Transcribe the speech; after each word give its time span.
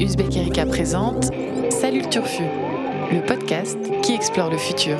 Uzbek 0.00 0.34
Erika 0.34 0.64
présente 0.64 1.24
Salut 1.68 2.00
le 2.00 2.08
Turfu, 2.08 2.44
le 3.12 3.20
podcast 3.26 3.76
qui 4.02 4.14
explore 4.14 4.50
le 4.50 4.56
futur. 4.56 4.96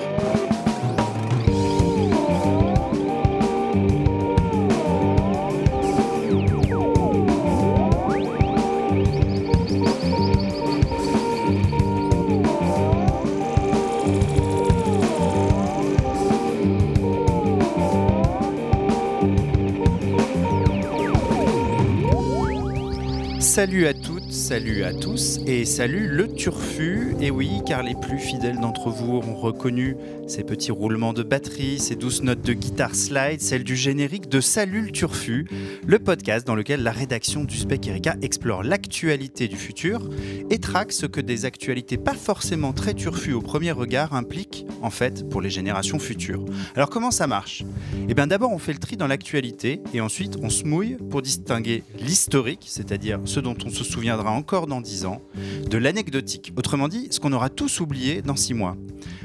Salut 23.40 23.86
à 23.86 23.94
toutes, 23.94 24.19
salut 24.50 24.82
à 24.82 24.92
tous 24.92 25.38
et 25.46 25.64
salut 25.64 26.08
le 26.08 26.26
turfu. 26.26 27.14
Et 27.20 27.30
oui, 27.30 27.60
car 27.64 27.84
les 27.84 27.94
plus 27.94 28.18
fidèles 28.18 28.58
d'entre 28.58 28.90
vous 28.90 29.14
auront 29.14 29.36
reconnu 29.36 29.94
ces 30.26 30.42
petits 30.42 30.72
roulements 30.72 31.12
de 31.12 31.22
batterie, 31.22 31.78
ces 31.78 31.94
douces 31.94 32.24
notes 32.24 32.42
de 32.42 32.52
guitare 32.52 32.96
slide, 32.96 33.40
celles 33.40 33.62
du 33.62 33.76
générique 33.76 34.28
de 34.28 34.40
Salut 34.40 34.82
le 34.82 34.90
turfu, 34.90 35.46
le 35.86 35.98
podcast 36.00 36.44
dans 36.44 36.56
lequel 36.56 36.82
la 36.82 36.90
rédaction 36.90 37.44
du 37.44 37.56
Spec 37.56 37.86
Erika 37.86 38.16
explore 38.22 38.64
l'actualité 38.64 39.46
du 39.46 39.54
futur 39.54 40.10
et 40.50 40.58
traque 40.58 40.90
ce 40.90 41.06
que 41.06 41.20
des 41.20 41.44
actualités 41.44 41.96
pas 41.96 42.14
forcément 42.14 42.72
très 42.72 42.94
turfu 42.94 43.32
au 43.32 43.40
premier 43.40 43.70
regard 43.70 44.14
impliquent 44.14 44.66
en 44.82 44.90
fait 44.90 45.28
pour 45.28 45.42
les 45.42 45.50
générations 45.50 46.00
futures. 46.00 46.44
Alors 46.74 46.90
comment 46.90 47.12
ça 47.12 47.28
marche? 47.28 47.62
Eh 48.08 48.14
bien 48.14 48.26
d'abord 48.26 48.50
on 48.50 48.58
fait 48.58 48.72
le 48.72 48.80
tri 48.80 48.96
dans 48.96 49.06
l'actualité 49.06 49.80
et 49.94 50.00
ensuite 50.00 50.38
on 50.42 50.50
se 50.50 50.64
mouille 50.64 50.96
pour 51.08 51.22
distinguer 51.22 51.84
l'historique, 52.00 52.64
c'est-à-dire 52.66 53.20
ce 53.26 53.38
dont 53.38 53.56
on 53.64 53.70
se 53.70 53.84
souviendra 53.84 54.39
encore 54.40 54.66
dans 54.66 54.80
10 54.80 55.04
ans, 55.04 55.20
de 55.68 55.76
l'anecdotique, 55.76 56.54
autrement 56.56 56.88
dit 56.88 57.08
ce 57.10 57.20
qu'on 57.20 57.34
aura 57.34 57.50
tous 57.50 57.80
oublié 57.80 58.22
dans 58.22 58.36
6 58.36 58.54
mois. 58.54 58.74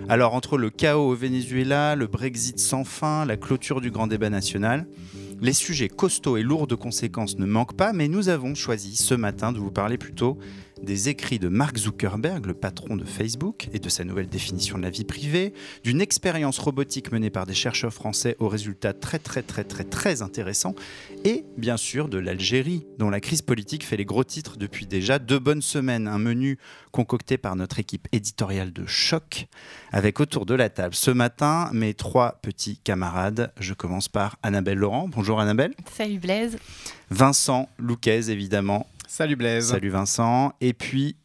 Alors 0.10 0.34
entre 0.34 0.58
le 0.58 0.70
chaos 0.70 1.10
au 1.12 1.16
Venezuela, 1.16 1.96
le 1.96 2.08
Brexit 2.08 2.60
sans 2.60 2.84
fin, 2.84 3.24
la 3.24 3.38
clôture 3.38 3.80
du 3.80 3.92
grand 3.92 4.08
débat 4.08 4.30
national, 4.30 4.86
les 5.42 5.54
sujets 5.54 5.88
costauds 5.88 6.36
et 6.36 6.44
lourds 6.44 6.68
de 6.68 6.76
conséquences 6.76 7.40
ne 7.40 7.46
manquent 7.46 7.78
pas, 7.78 7.94
mais 7.94 8.10
nous 8.10 8.28
avons 8.28 8.56
choisi 8.56 8.98
ce 8.98 9.14
matin 9.14 9.54
de 9.54 9.58
vous 9.58 9.72
parler 9.72 9.98
plutôt 9.98 10.38
des 10.82 11.10
écrits 11.10 11.40
de 11.40 11.48
Mark 11.48 11.78
Zuckerberg, 11.78 12.46
le 12.46 12.54
patron 12.54 12.96
de 12.96 13.06
Facebook, 13.06 13.70
et 13.74 13.80
de 13.80 13.90
sa 13.90 14.04
nouvelle 14.04 14.28
définition 14.28 14.78
de 14.78 14.84
la 14.84 14.90
vie 14.90 15.04
privée, 15.04 15.54
d'une 15.84 16.02
expérience 16.02 16.60
robotique 16.60 17.12
menée 17.12 17.30
par 17.30 17.46
des 17.46 17.54
chercheurs 17.54 17.94
français 17.94 18.36
aux 18.40 18.48
résultats 18.48 18.94
très 18.94 19.20
très 19.20 19.42
très 19.42 19.64
très 19.64 19.84
très 19.84 20.22
intéressants, 20.22 20.76
et 21.24 21.46
bien 21.58 21.78
sûr 21.78 22.10
de 22.10 22.18
l'Algérie, 22.18 22.86
dont 22.98 23.10
la 23.10 23.20
crise 23.20 23.42
politique 23.42 23.86
fait 23.86 23.98
les 23.98 24.06
gros 24.06 24.24
titres 24.24 24.58
depuis 24.58 24.86
déjà 24.86 25.20
deux 25.20 25.40
bonnes 25.40 25.62
semaines. 25.62 26.08
Un 26.08 26.20
menu 26.20 26.58
concocté 26.92 27.38
par 27.38 27.56
notre 27.56 27.80
équipe 27.80 28.08
éditoriale 28.12 28.72
de 28.72 28.86
choc, 28.86 29.48
avec 29.92 30.20
autour 30.20 30.46
de 30.46 30.54
la 30.54 30.70
table 30.70 30.96
ce 30.96 31.12
matin 31.12 31.70
mes 31.74 31.94
trois 31.94 32.40
petits 32.42 32.78
camarades. 32.78 33.52
Je 33.60 33.74
commence 33.74 34.08
par 34.08 34.38
Annabelle 34.44 34.78
Laurent. 34.78 35.08
Bonjour 35.08 35.40
Annabelle. 35.40 35.74
Salut 35.92 36.20
Blaise. 36.20 36.58
Vincent 37.10 37.70
Louquez, 37.78 38.30
évidemment. 38.30 38.88
Salut 39.16 39.38
Blaise. 39.38 39.70
Salut 39.70 39.88
Vincent. 39.88 40.52
Et 40.60 40.74
puis, 40.74 41.16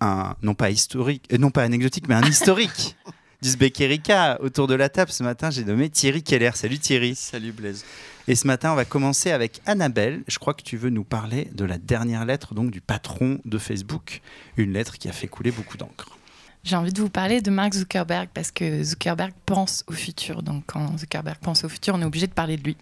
un, 0.00 0.34
non 0.40 0.54
pas 0.54 0.70
historique, 0.70 1.28
euh, 1.30 1.36
non 1.36 1.50
pas 1.50 1.62
anecdotique, 1.62 2.08
mais 2.08 2.14
un 2.14 2.26
historique 2.26 2.96
d'Uzbek 3.42 3.82
Erika. 3.82 4.38
Autour 4.40 4.66
de 4.66 4.72
la 4.72 4.88
table 4.88 5.10
ce 5.10 5.22
matin, 5.22 5.50
j'ai 5.50 5.62
nommé 5.62 5.90
Thierry 5.90 6.22
Keller. 6.22 6.52
Salut 6.54 6.78
Thierry. 6.78 7.14
Salut 7.14 7.52
Blaise. 7.52 7.84
Et 8.28 8.34
ce 8.34 8.46
matin, 8.46 8.72
on 8.72 8.76
va 8.76 8.86
commencer 8.86 9.30
avec 9.30 9.60
Annabelle. 9.66 10.22
Je 10.26 10.38
crois 10.38 10.54
que 10.54 10.62
tu 10.62 10.78
veux 10.78 10.88
nous 10.88 11.04
parler 11.04 11.50
de 11.52 11.66
la 11.66 11.76
dernière 11.76 12.24
lettre 12.24 12.54
donc 12.54 12.70
du 12.70 12.80
patron 12.80 13.38
de 13.44 13.58
Facebook, 13.58 14.22
une 14.56 14.72
lettre 14.72 14.96
qui 14.96 15.10
a 15.10 15.12
fait 15.12 15.28
couler 15.28 15.50
beaucoup 15.50 15.76
d'encre. 15.76 16.16
J'ai 16.64 16.76
envie 16.76 16.94
de 16.94 17.00
vous 17.02 17.10
parler 17.10 17.42
de 17.42 17.50
Mark 17.50 17.74
Zuckerberg 17.74 18.30
parce 18.32 18.50
que 18.50 18.82
Zuckerberg 18.82 19.34
pense 19.44 19.84
au 19.86 19.92
futur. 19.92 20.42
Donc 20.42 20.64
quand 20.66 20.98
Zuckerberg 20.98 21.36
pense 21.38 21.62
au 21.62 21.68
futur, 21.68 21.94
on 21.94 22.00
est 22.00 22.06
obligé 22.06 22.26
de 22.26 22.32
parler 22.32 22.56
de 22.56 22.62
lui. 22.62 22.78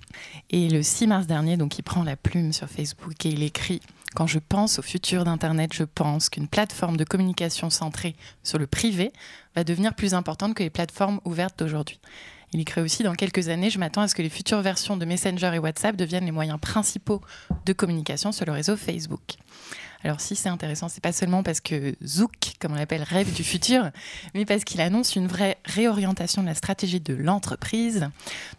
Et 0.51 0.69
le 0.69 0.85
6 0.85 1.09
mars 1.09 1.27
dernier, 1.27 1.57
donc 1.57 1.81
il 1.81 1.83
prend 1.83 2.05
la 2.05 2.15
plume 2.15 2.53
sur 2.53 2.69
Facebook 2.69 3.27
et 3.27 3.31
il 3.31 3.43
écrit 3.43 3.81
quand 4.15 4.29
je 4.29 4.39
pense 4.39 4.79
au 4.79 4.83
futur 4.83 5.25
d'Internet, 5.25 5.73
je 5.73 5.83
pense 5.83 6.29
qu'une 6.29 6.47
plateforme 6.47 6.97
de 6.97 7.03
communication 7.03 7.71
centrée 7.71 8.15
sur 8.45 8.59
le 8.59 8.69
privé 8.69 9.13
va 9.57 9.65
devenir 9.65 9.95
plus 9.95 10.15
importante 10.15 10.55
que 10.55 10.63
les 10.63 10.71
plateformes 10.71 11.21
ouvertes 11.25 11.59
d'aujourd'hui. 11.59 11.99
Il 12.53 12.61
écrit 12.61 12.83
aussi 12.83 13.03
dans 13.03 13.15
quelques 13.15 13.49
années, 13.49 13.71
je 13.71 13.79
m'attends 13.79 14.03
à 14.03 14.09
ce 14.09 14.15
que 14.15 14.23
les 14.23 14.29
futures 14.29 14.61
versions 14.61 14.97
de 14.97 15.07
Messenger 15.07 15.51
et 15.55 15.59
WhatsApp 15.59 15.97
deviennent 15.97 16.27
les 16.27 16.31
moyens 16.31 16.61
principaux 16.61 17.23
de 17.65 17.73
communication 17.73 18.31
sur 18.31 18.45
le 18.45 18.53
réseau 18.53 18.77
Facebook. 18.77 19.39
Alors 20.05 20.21
si 20.21 20.35
c'est 20.37 20.49
intéressant, 20.49 20.89
c'est 20.89 21.03
pas 21.03 21.13
seulement 21.13 21.43
parce 21.43 21.61
que 21.61 21.95
Zouk, 22.05 22.55
comme 22.61 22.73
on 22.73 22.77
l'appelle, 22.77 23.03
rêve 23.03 23.33
du 23.33 23.45
futur, 23.45 23.91
mais 24.35 24.45
parce 24.45 24.65
qu'il 24.65 24.81
annonce 24.81 25.15
une 25.17 25.27
vraie 25.29 25.59
réorientation 25.65 26.43
de 26.43 26.49
la 26.49 26.55
stratégie 26.55 27.01
de 27.01 27.15
l'entreprise. 27.15 28.09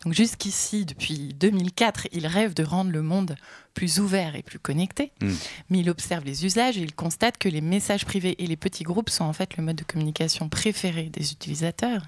Donc 0.05 0.13
jusqu'ici, 0.13 0.85
depuis 0.85 1.33
2004, 1.39 2.07
il 2.13 2.27
rêve 2.27 2.53
de 2.53 2.63
rendre 2.63 2.91
le 2.91 3.01
monde 3.01 3.35
plus 3.73 3.99
ouvert 3.99 4.35
et 4.35 4.43
plus 4.43 4.59
connecté, 4.59 5.11
Mm. 5.21 5.31
mais 5.69 5.79
il 5.79 5.89
observe 5.89 6.23
les 6.25 6.45
usages 6.45 6.77
et 6.77 6.81
il 6.81 6.93
constate 6.93 7.37
que 7.37 7.49
les 7.49 7.61
messages 7.61 8.05
privés 8.05 8.35
et 8.37 8.45
les 8.47 8.55
petits 8.57 8.83
groupes 8.83 9.09
sont 9.09 9.23
en 9.25 9.33
fait 9.33 9.57
le 9.57 9.63
mode 9.63 9.75
de 9.77 9.83
communication 9.83 10.47
préféré 10.47 11.09
des 11.11 11.31
utilisateurs. 11.31 12.03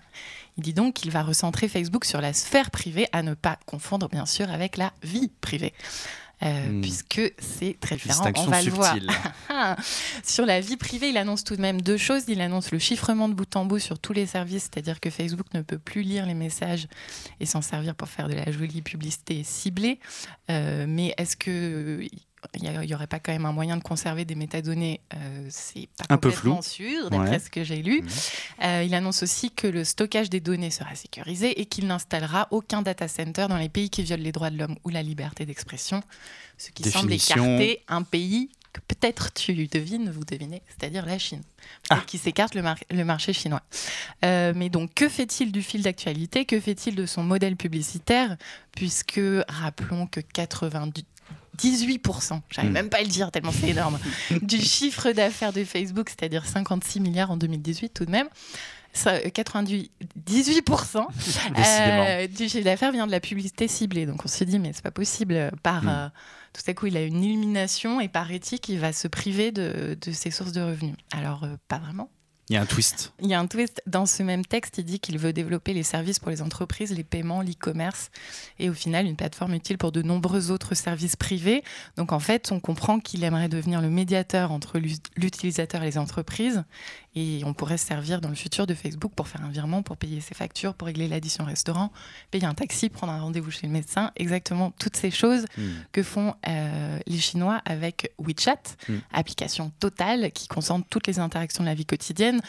Il 0.57 0.63
dit 0.63 0.73
donc 0.73 0.93
qu'il 0.93 1.11
va 1.11 1.23
recentrer 1.23 1.67
Facebook 1.67 2.05
sur 2.05 2.21
la 2.21 2.33
sphère 2.33 2.71
privée, 2.71 3.07
à 3.11 3.23
ne 3.23 3.33
pas 3.33 3.57
confondre 3.65 4.07
bien 4.09 4.25
sûr 4.25 4.49
avec 4.51 4.77
la 4.77 4.93
vie 5.03 5.29
privée. 5.41 5.73
Euh, 6.43 6.65
Mm. 6.75 6.81
Puisque 6.81 7.21
c'est 7.39 7.77
très 7.79 7.95
différent, 7.95 8.31
on 8.35 8.45
va 8.45 8.61
le 8.61 8.71
voir. 8.71 8.95
Sur 10.23 10.45
la 10.45 10.59
vie 10.59 10.77
privée, 10.77 11.09
il 11.09 11.17
annonce 11.17 11.43
tout 11.43 11.55
de 11.55 11.61
même 11.61 11.81
deux 11.81 11.97
choses. 11.97 12.23
Il 12.27 12.41
annonce 12.41 12.71
le 12.71 12.79
chiffrement 12.79 13.29
de 13.29 13.33
bout 13.33 13.55
en 13.55 13.65
bout 13.65 13.79
sur 13.79 13.99
tous 13.99 14.13
les 14.13 14.25
services, 14.25 14.63
c'est-à-dire 14.63 14.99
que 14.99 15.09
Facebook 15.09 15.47
ne 15.53 15.61
peut 15.61 15.77
plus 15.77 16.01
lire 16.01 16.25
les 16.25 16.33
messages 16.33 16.87
et 17.39 17.45
s'en 17.45 17.61
servir 17.61 17.95
pour 17.95 18.07
faire 18.07 18.27
de 18.27 18.33
la 18.33 18.51
jolie 18.51 18.81
publicité 18.81 19.43
ciblée. 19.43 19.99
Euh, 20.49 20.85
mais 20.87 21.13
est-ce 21.17 21.35
que 21.35 22.01
il 22.53 22.69
n'y 22.87 22.93
aurait 22.95 23.07
pas 23.07 23.19
quand 23.19 23.31
même 23.31 23.45
un 23.45 23.51
moyen 23.51 23.77
de 23.77 23.83
conserver 23.83 24.25
des 24.25 24.35
métadonnées 24.35 25.01
euh, 25.13 25.47
C'est 25.49 25.87
pas 25.97 26.05
Un 26.09 26.17
peu 26.17 26.29
complètement 26.29 26.61
sûr, 26.61 27.09
d'après 27.09 27.29
Ouais. 27.31 27.39
ce 27.39 27.49
que 27.49 27.63
j'ai 27.63 27.81
lu. 27.81 28.01
Mhm. 28.01 28.09
Euh, 28.63 28.83
il 28.85 28.93
annonce 28.95 29.23
aussi 29.23 29.51
que 29.51 29.67
le 29.67 29.83
stockage 29.83 30.29
des 30.29 30.39
données 30.39 30.71
sera 30.71 30.95
sécurisé 30.95 31.59
et 31.59 31.65
qu'il 31.65 31.87
n'installera 31.87 32.47
aucun 32.51 32.81
data 32.81 33.07
center 33.07 33.47
dans 33.49 33.57
les 33.57 33.69
pays 33.69 33.89
qui 33.89 34.03
violent 34.03 34.23
les 34.23 34.31
droits 34.31 34.49
de 34.49 34.57
l'homme 34.57 34.75
ou 34.83 34.89
la 34.89 35.01
liberté 35.03 35.45
d'expression, 35.45 36.01
ce 36.57 36.71
qui 36.71 36.89
semble 36.89 37.11
écarter 37.13 37.83
un 37.87 38.03
pays 38.03 38.49
que 38.73 38.81
peut-être 38.89 39.31
tu 39.33 39.53
devines, 39.67 40.09
vous 40.11 40.25
devinez, 40.25 40.61
c'est-à-dire 40.67 41.05
la 41.05 41.17
Chine, 41.17 41.41
Ah. 41.89 42.03
qui 42.05 42.17
s'écarte 42.17 42.55
le, 42.55 42.61
mar- 42.61 42.75
le 42.91 43.05
marché 43.05 43.31
chinois. 43.31 43.61
Euh, 44.25 44.51
mais 44.53 44.67
donc, 44.67 44.93
que 44.93 45.07
fait-il 45.07 45.53
du 45.53 45.61
fil 45.61 45.81
d'actualité? 45.81 46.43
Que 46.43 46.59
fait-il 46.59 46.93
de 46.93 47.05
son 47.05 47.23
modèle 47.23 47.55
publicitaire? 47.55 48.35
Puisque, 48.73 49.21
rappelons 49.47 50.07
que 50.07 50.19
90 50.19 51.05
18%, 51.57 52.41
j'arrive 52.49 52.69
Mm. 52.71 52.73
même 52.73 52.89
pas 52.89 52.97
à 52.97 53.01
le 53.01 53.07
dire 53.07 53.31
tellement 53.31 53.51
c'est 53.51 53.69
énorme, 53.69 53.97
du 54.41 54.59
chiffre 54.59 55.11
d'affaires 55.11 55.53
de 55.53 55.63
Facebook, 55.63 56.09
c'est-à-dire 56.09 56.45
56 56.45 56.99
milliards 56.99 57.31
en 57.31 57.37
2018 57.37 57.89
tout 57.93 58.05
de 58.05 58.11
même, 58.11 58.27
ça, 58.91 59.11
euh, 59.15 59.29
98, 59.29 59.91
18% 60.29 61.07
Décidément. 61.55 62.05
euh, 62.07 62.27
du 62.27 62.49
chiffre 62.49 62.63
d'affaires 62.65 62.91
vient 62.91 63.07
de 63.07 63.11
la 63.11 63.19
publicité 63.19 63.67
ciblée. 63.67 64.05
Donc 64.05 64.23
on 64.25 64.27
se 64.27 64.43
dit, 64.43 64.57
mais 64.59 64.71
c'est 64.73 64.83
pas 64.83 64.91
possible. 64.91 65.33
euh, 65.33 65.49
Par 65.63 65.83
Mm. 65.83 65.87
euh, 65.89 66.07
tout 66.53 66.61
à 66.67 66.73
coup, 66.73 66.85
il 66.87 66.95
a 66.97 67.01
une 67.03 67.21
illumination 67.23 67.99
et 67.99 68.07
par 68.07 68.31
éthique, 68.31 68.69
il 68.69 68.79
va 68.79 68.93
se 68.93 69.07
priver 69.09 69.51
de, 69.51 69.97
de 69.99 70.11
ses 70.13 70.31
sources 70.31 70.53
de 70.53 70.61
revenus. 70.61 70.95
Alors, 71.11 71.43
euh, 71.43 71.55
pas 71.67 71.77
vraiment. 71.79 72.09
Il 72.49 72.53
y 72.53 72.57
a 72.57 72.61
un 72.61 72.65
twist. 72.65 73.11
Il 73.21 73.27
y 73.27 73.33
a 73.33 73.39
un 73.39 73.47
twist 73.47 73.81
dans 73.87 74.05
ce 74.05 74.21
même 74.21 74.45
texte. 74.45 74.77
Il 74.77 74.85
dit 74.85 74.99
qu'il 74.99 75.17
veut 75.17 75.33
développer 75.33 75.73
les 75.73 75.81
services 75.81 76.19
pour 76.19 76.29
les 76.29 76.43
entreprises, 76.43 76.91
les 76.91 77.03
paiements, 77.03 77.41
l'e-commerce 77.41 78.11
et 78.59 78.69
au 78.69 78.73
final 78.73 79.07
une 79.07 79.15
plateforme 79.15 79.55
utile 79.55 79.79
pour 79.79 79.91
de 79.91 80.03
nombreux 80.03 80.51
autres 80.51 80.75
services 80.75 81.15
privés. 81.15 81.63
Donc 81.97 82.11
en 82.11 82.19
fait, 82.19 82.51
on 82.51 82.59
comprend 82.59 82.99
qu'il 82.99 83.23
aimerait 83.23 83.49
devenir 83.49 83.81
le 83.81 83.89
médiateur 83.89 84.51
entre 84.51 84.79
l'utilisateur 85.17 85.81
et 85.81 85.85
les 85.85 85.97
entreprises. 85.97 86.63
Et 87.15 87.41
on 87.45 87.53
pourrait 87.53 87.77
se 87.77 87.85
servir 87.87 88.19
dans 88.19 88.27
le 88.29 88.35
futur 88.35 88.67
de 88.67 88.73
Facebook 88.73 89.13
pour 89.15 89.27
faire 89.29 89.41
un 89.43 89.49
virement, 89.49 89.81
pour 89.83 89.95
payer 89.95 90.19
ses 90.19 90.33
factures, 90.35 90.73
pour 90.73 90.87
régler 90.87 91.07
l'addition 91.07 91.45
au 91.45 91.47
restaurant, 91.47 91.91
payer 92.29 92.45
un 92.45 92.53
taxi, 92.53 92.89
prendre 92.89 93.13
un 93.13 93.21
rendez-vous 93.21 93.51
chez 93.51 93.67
le 93.67 93.71
médecin. 93.73 94.11
Exactement 94.17 94.71
toutes 94.79 94.97
ces 94.97 95.11
choses 95.11 95.45
Mm. 95.57 95.61
que 95.93 96.03
font 96.03 96.35
euh, 96.47 96.99
les 97.07 97.17
Chinois 97.19 97.61
avec 97.65 98.11
WeChat, 98.19 98.61
Mm. 98.89 98.93
application 99.13 99.71
totale 99.79 100.31
qui 100.33 100.47
concentre 100.49 100.85
toutes 100.89 101.07
les 101.07 101.19
interactions 101.19 101.63
de 101.63 101.69
la 101.69 101.75
vie 101.75 101.85
quotidienne. 101.85 102.41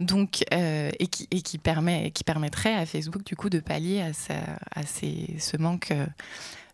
Donc, 0.00 0.44
euh, 0.52 0.90
et, 0.98 1.06
qui, 1.08 1.26
et 1.30 1.42
qui, 1.42 1.58
permet, 1.58 2.10
qui 2.12 2.24
permettrait 2.24 2.74
à 2.74 2.86
Facebook 2.86 3.24
du 3.24 3.36
coup 3.36 3.50
de 3.50 3.60
pallier 3.60 4.00
à, 4.00 4.12
sa- 4.12 4.34
à 4.74 4.84
ces- 4.84 5.36
ce, 5.40 5.56
manque, 5.56 5.90
euh, 5.90 6.06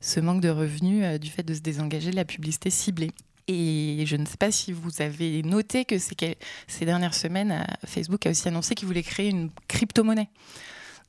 ce 0.00 0.20
manque 0.20 0.40
de 0.42 0.48
revenus 0.50 1.18
du 1.20 1.30
fait 1.30 1.42
de 1.42 1.54
se 1.54 1.60
désengager 1.60 2.10
de 2.10 2.16
la 2.16 2.24
publicité 2.26 2.68
ciblée. 2.70 3.10
Et 3.46 4.04
je 4.06 4.16
ne 4.16 4.24
sais 4.24 4.38
pas 4.38 4.50
si 4.50 4.72
vous 4.72 5.02
avez 5.02 5.42
noté 5.42 5.84
que 5.84 5.96
ces, 5.98 6.84
dernières 6.84 7.14
semaines, 7.14 7.52
euh, 7.52 7.86
Facebook 7.86 8.26
a 8.26 8.30
aussi 8.30 8.48
annoncé 8.48 8.74
qu'il 8.74 8.86
voulait 8.86 9.02
créer 9.02 9.28
une 9.28 9.50
crypto-monnaie. 9.68 10.28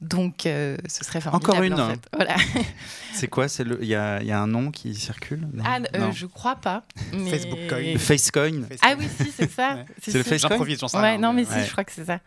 Donc, 0.02 0.46
euh, 0.46 0.78
ce 0.88 1.04
serait 1.06 1.22
formidable. 1.22 1.52
Encore 1.52 1.64
une, 1.64 1.74
en 1.80 1.90
fait. 1.90 2.02
Voilà. 2.14 2.36
C'est 3.14 3.28
quoi? 3.30 3.48
C'est 3.48 3.64
le. 3.64 3.80
Il 3.82 3.88
y 3.88 3.96
a, 3.96 4.22
il 4.22 4.28
y 4.28 4.32
a 4.32 4.40
un 4.42 4.46
nom 4.48 4.70
qui 4.70 4.94
circule? 4.94 5.48
Non. 5.54 5.64
Ah, 5.66 5.80
euh, 5.96 6.00
Non. 6.00 6.12
je 6.12 6.26
crois 6.26 6.58
pas. 6.58 6.84
mais- 7.14 7.30
Facebook 7.32 7.60
Coin. 7.70 7.94
Le 7.94 7.98
Facecoin. 7.98 8.62
Ah 8.82 8.96
oui, 9.00 9.08
si, 9.18 9.32
c'est 9.32 9.50
ça. 9.50 9.76
Ouais. 9.76 9.86
Si, 10.02 10.12
C'est 10.12 10.18
le. 10.18 10.24
Facecoin 10.24 10.50
J'improvise, 10.50 10.80
j'en 10.80 10.88
sais 10.90 10.98
Ouais, 10.98 11.12
rien, 11.12 11.18
non, 11.18 11.32
mais 11.34 11.48
ouais. 11.48 11.60
si, 11.62 11.66
je 11.66 11.72
crois 11.72 11.84
que 11.86 11.94
c'est 11.94 12.06
ça. 12.06 12.20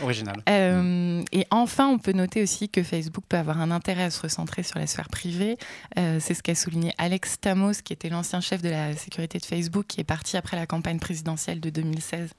Original. 0.00 0.40
Euh, 0.48 1.22
et 1.32 1.44
enfin, 1.50 1.88
on 1.88 1.98
peut 1.98 2.12
noter 2.12 2.42
aussi 2.42 2.68
que 2.68 2.82
Facebook 2.84 3.24
peut 3.28 3.36
avoir 3.36 3.60
un 3.60 3.72
intérêt 3.72 4.04
à 4.04 4.10
se 4.10 4.22
recentrer 4.22 4.62
sur 4.62 4.78
la 4.78 4.86
sphère 4.86 5.08
privée. 5.08 5.58
Euh, 5.98 6.18
c'est 6.20 6.34
ce 6.34 6.42
qu'a 6.42 6.54
souligné 6.54 6.94
Alex 6.98 7.32
Stamos, 7.32 7.72
qui 7.84 7.92
était 7.92 8.08
l'ancien 8.08 8.40
chef 8.40 8.62
de 8.62 8.68
la 8.70 8.94
sécurité 8.96 9.38
de 9.38 9.44
Facebook, 9.44 9.86
qui 9.88 10.00
est 10.00 10.04
parti 10.04 10.36
après 10.36 10.56
la 10.56 10.66
campagne 10.66 11.00
présidentielle 11.00 11.60
de 11.60 11.70
2016. 11.70 12.30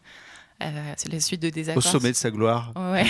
Euh, 0.62 0.94
c'est 0.98 1.12
la 1.12 1.20
suite 1.20 1.42
de 1.42 1.48
Au 1.48 1.52
désaccords. 1.52 1.84
sommet 1.84 2.12
de 2.12 2.18
sa 2.18 2.32
gloire. 2.32 2.74
Ouais. 2.76 3.06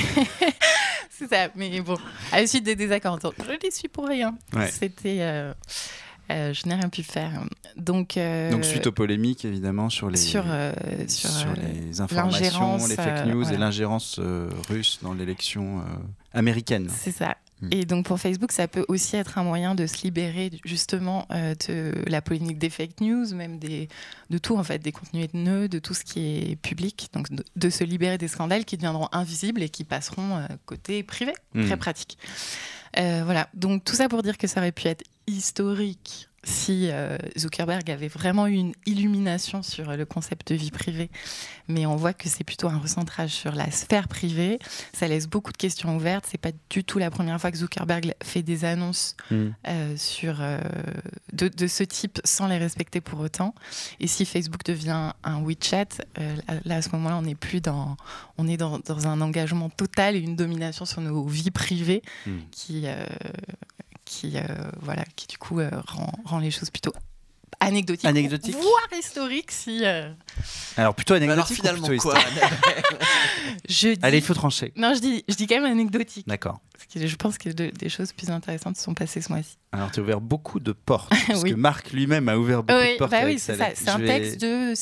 c'est 1.09 1.27
ça. 1.27 1.49
Mais 1.55 1.81
bon, 1.81 1.97
à 2.31 2.41
la 2.41 2.47
suite 2.47 2.63
des 2.63 2.75
désaccords, 2.75 3.19
je 3.21 3.57
les 3.63 3.71
suis 3.71 3.87
pour 3.87 4.07
rien. 4.07 4.35
Ouais. 4.53 4.69
C'était. 4.71 5.19
Euh, 6.31 6.53
je 6.53 6.67
n'ai 6.67 6.75
rien 6.75 6.89
pu 6.89 7.03
faire. 7.03 7.43
Donc, 7.75 8.17
euh, 8.17 8.51
Donc 8.51 8.65
suite 8.65 8.87
aux 8.87 8.91
polémiques 8.91 9.45
évidemment 9.45 9.89
sur 9.89 10.09
les 10.09 10.17
sur, 10.17 10.43
euh, 10.47 10.73
sur, 11.07 11.29
sur 11.29 11.53
les 11.53 12.01
informations, 12.01 12.77
les 12.87 12.95
fake 12.95 13.25
news 13.25 13.51
et 13.51 13.57
l'ingérence 13.57 14.19
russe 14.69 14.99
dans 15.01 15.13
l'élection 15.13 15.83
américaine. 16.33 16.89
C'est 16.89 17.11
ça. 17.11 17.35
Mm. 17.61 17.67
Et 17.71 17.85
donc 17.85 18.05
pour 18.05 18.19
Facebook, 18.19 18.51
ça 18.51 18.67
peut 18.67 18.85
aussi 18.87 19.15
être 19.15 19.37
un 19.37 19.43
moyen 19.43 19.75
de 19.75 19.85
se 19.85 20.03
libérer 20.03 20.51
justement 20.63 21.27
euh, 21.31 21.55
de 21.67 21.93
la 22.07 22.21
polémique 22.21 22.57
des 22.57 22.69
fake 22.69 23.01
news, 23.01 23.33
même 23.35 23.59
des, 23.59 23.89
de 24.29 24.37
tout 24.37 24.57
en 24.57 24.63
fait, 24.63 24.79
des 24.79 24.91
contenus 24.91 25.27
haineux, 25.33 25.67
de 25.67 25.79
tout 25.79 25.93
ce 25.93 26.03
qui 26.03 26.19
est 26.19 26.55
public, 26.55 27.09
donc 27.13 27.31
de, 27.31 27.43
de 27.55 27.69
se 27.69 27.83
libérer 27.83 28.17
des 28.17 28.27
scandales 28.27 28.65
qui 28.65 28.77
deviendront 28.77 29.09
invisibles 29.11 29.61
et 29.61 29.69
qui 29.69 29.83
passeront 29.83 30.37
euh, 30.37 30.47
côté 30.65 31.03
privé. 31.03 31.33
Mm. 31.53 31.65
Très 31.65 31.77
pratique. 31.77 32.17
Euh, 32.97 33.21
voilà, 33.23 33.49
donc 33.53 33.83
tout 33.83 33.95
ça 33.95 34.09
pour 34.09 34.23
dire 34.23 34.37
que 34.37 34.47
ça 34.47 34.61
aurait 34.61 34.71
pu 34.71 34.87
être 34.87 35.03
historique 35.37 36.25
si 36.45 36.87
euh, 36.89 37.17
Zuckerberg 37.37 37.91
avait 37.91 38.07
vraiment 38.07 38.47
eu 38.47 38.53
une 38.53 38.71
illumination 38.85 39.61
sur 39.61 39.89
euh, 39.89 39.97
le 39.97 40.05
concept 40.05 40.53
de 40.53 40.55
vie 40.55 40.71
privée. 40.71 41.11
Mais 41.67 41.85
on 41.85 41.97
voit 41.97 42.13
que 42.13 42.29
c'est 42.29 42.45
plutôt 42.45 42.69
un 42.69 42.77
recentrage 42.77 43.31
sur 43.31 43.51
la 43.53 43.69
sphère 43.71 44.07
privée. 44.07 44.57
Ça 44.93 45.09
laisse 45.09 45.27
beaucoup 45.27 45.51
de 45.51 45.57
questions 45.57 45.97
ouvertes. 45.97 46.25
C'est 46.31 46.37
pas 46.39 46.53
du 46.69 46.85
tout 46.85 46.97
la 46.97 47.11
première 47.11 47.39
fois 47.41 47.51
que 47.51 47.57
Zuckerberg 47.57 48.13
fait 48.23 48.41
des 48.41 48.63
annonces 48.63 49.17
Mm. 49.29 49.47
euh, 49.67 49.97
sur, 49.97 50.37
euh, 50.39 50.61
de, 51.33 51.49
de 51.49 51.67
ce 51.67 51.83
type 51.83 52.21
sans 52.23 52.47
les 52.47 52.57
respecter 52.57 53.01
pour 53.01 53.19
autant. 53.19 53.53
Et 53.99 54.07
si 54.07 54.23
Facebook 54.23 54.63
devient 54.63 55.11
un 55.25 55.41
WeChat, 55.43 55.89
là, 56.63 56.75
à 56.77 56.81
ce 56.81 56.89
moment-là, 56.93 57.17
on 57.17 57.23
n'est 57.23 57.35
plus 57.35 57.59
dans, 57.59 57.97
on 58.37 58.47
est 58.47 58.57
dans, 58.57 58.79
dans 58.79 59.07
un 59.07 59.19
engagement 59.19 59.69
total 59.69 60.15
et 60.15 60.19
une 60.19 60.37
domination 60.37 60.85
sur 60.85 61.01
nos 61.01 61.25
vies 61.27 61.51
privées 61.51 62.01
Mm. 62.25 62.31
qui, 62.51 62.85
qui, 64.09 64.37
euh, 64.37 64.41
voilà, 64.81 65.05
qui 65.15 65.27
du 65.27 65.37
coup 65.37 65.59
euh, 65.59 65.69
rend, 65.87 66.11
rend 66.25 66.39
les 66.39 66.49
choses 66.51 66.71
plutôt 66.71 66.91
anecdotiques, 67.59 68.05
Anecdotiques. 68.05 68.55
voire 68.55 68.87
historiques 68.97 69.51
si 69.51 69.81
euh, 69.85 70.11
Alors 70.77 70.95
plutôt 70.95 71.13
alors 71.13 71.29
anecdotique 71.29 71.51
ou 71.59 71.61
finalement 71.61 71.87
plutôt 71.87 72.01
quoi 72.09 72.17
historique 72.17 72.43
je 73.69 73.87
dis. 73.89 73.99
Allez, 74.01 74.17
il 74.17 74.23
faut 74.23 74.33
trancher. 74.33 74.71
Non, 74.75 74.93
je 74.93 74.99
dis, 74.99 75.23
je 75.27 75.35
dis 75.35 75.45
quand 75.47 75.59
même 75.61 75.71
anecdotique. 75.71 76.27
D'accord. 76.27 76.59
Parce 76.73 76.85
que 76.87 77.05
je 77.05 77.15
pense 77.17 77.37
que 77.37 77.49
de- 77.49 77.69
des 77.71 77.89
choses 77.89 78.13
plus 78.13 78.29
intéressantes 78.31 78.77
se 78.77 78.83
sont 78.83 78.93
passées 78.93 79.21
ce 79.21 79.31
mois-ci. 79.31 79.57
Alors 79.73 79.91
tu 79.91 79.99
as 79.99 80.03
ouvert 80.03 80.21
beaucoup 80.21 80.59
de 80.59 80.71
portes 80.71 81.11
parce 81.27 81.41
Oui. 81.43 81.51
que 81.51 81.55
Marc 81.55 81.91
lui-même 81.91 82.29
a 82.29 82.37
ouvert 82.37 82.63
beaucoup 82.63 82.79
Oui, 82.79 82.93
de 82.93 82.97
portes 82.97 83.11
bah 83.11 83.21
oui, 83.25 83.37
c'est 83.39 83.57
ça. 83.57 83.67
C'est 83.75 83.89
un 83.89 83.97
vais- 83.97 84.07
texte 84.07 84.41
de 84.41 84.73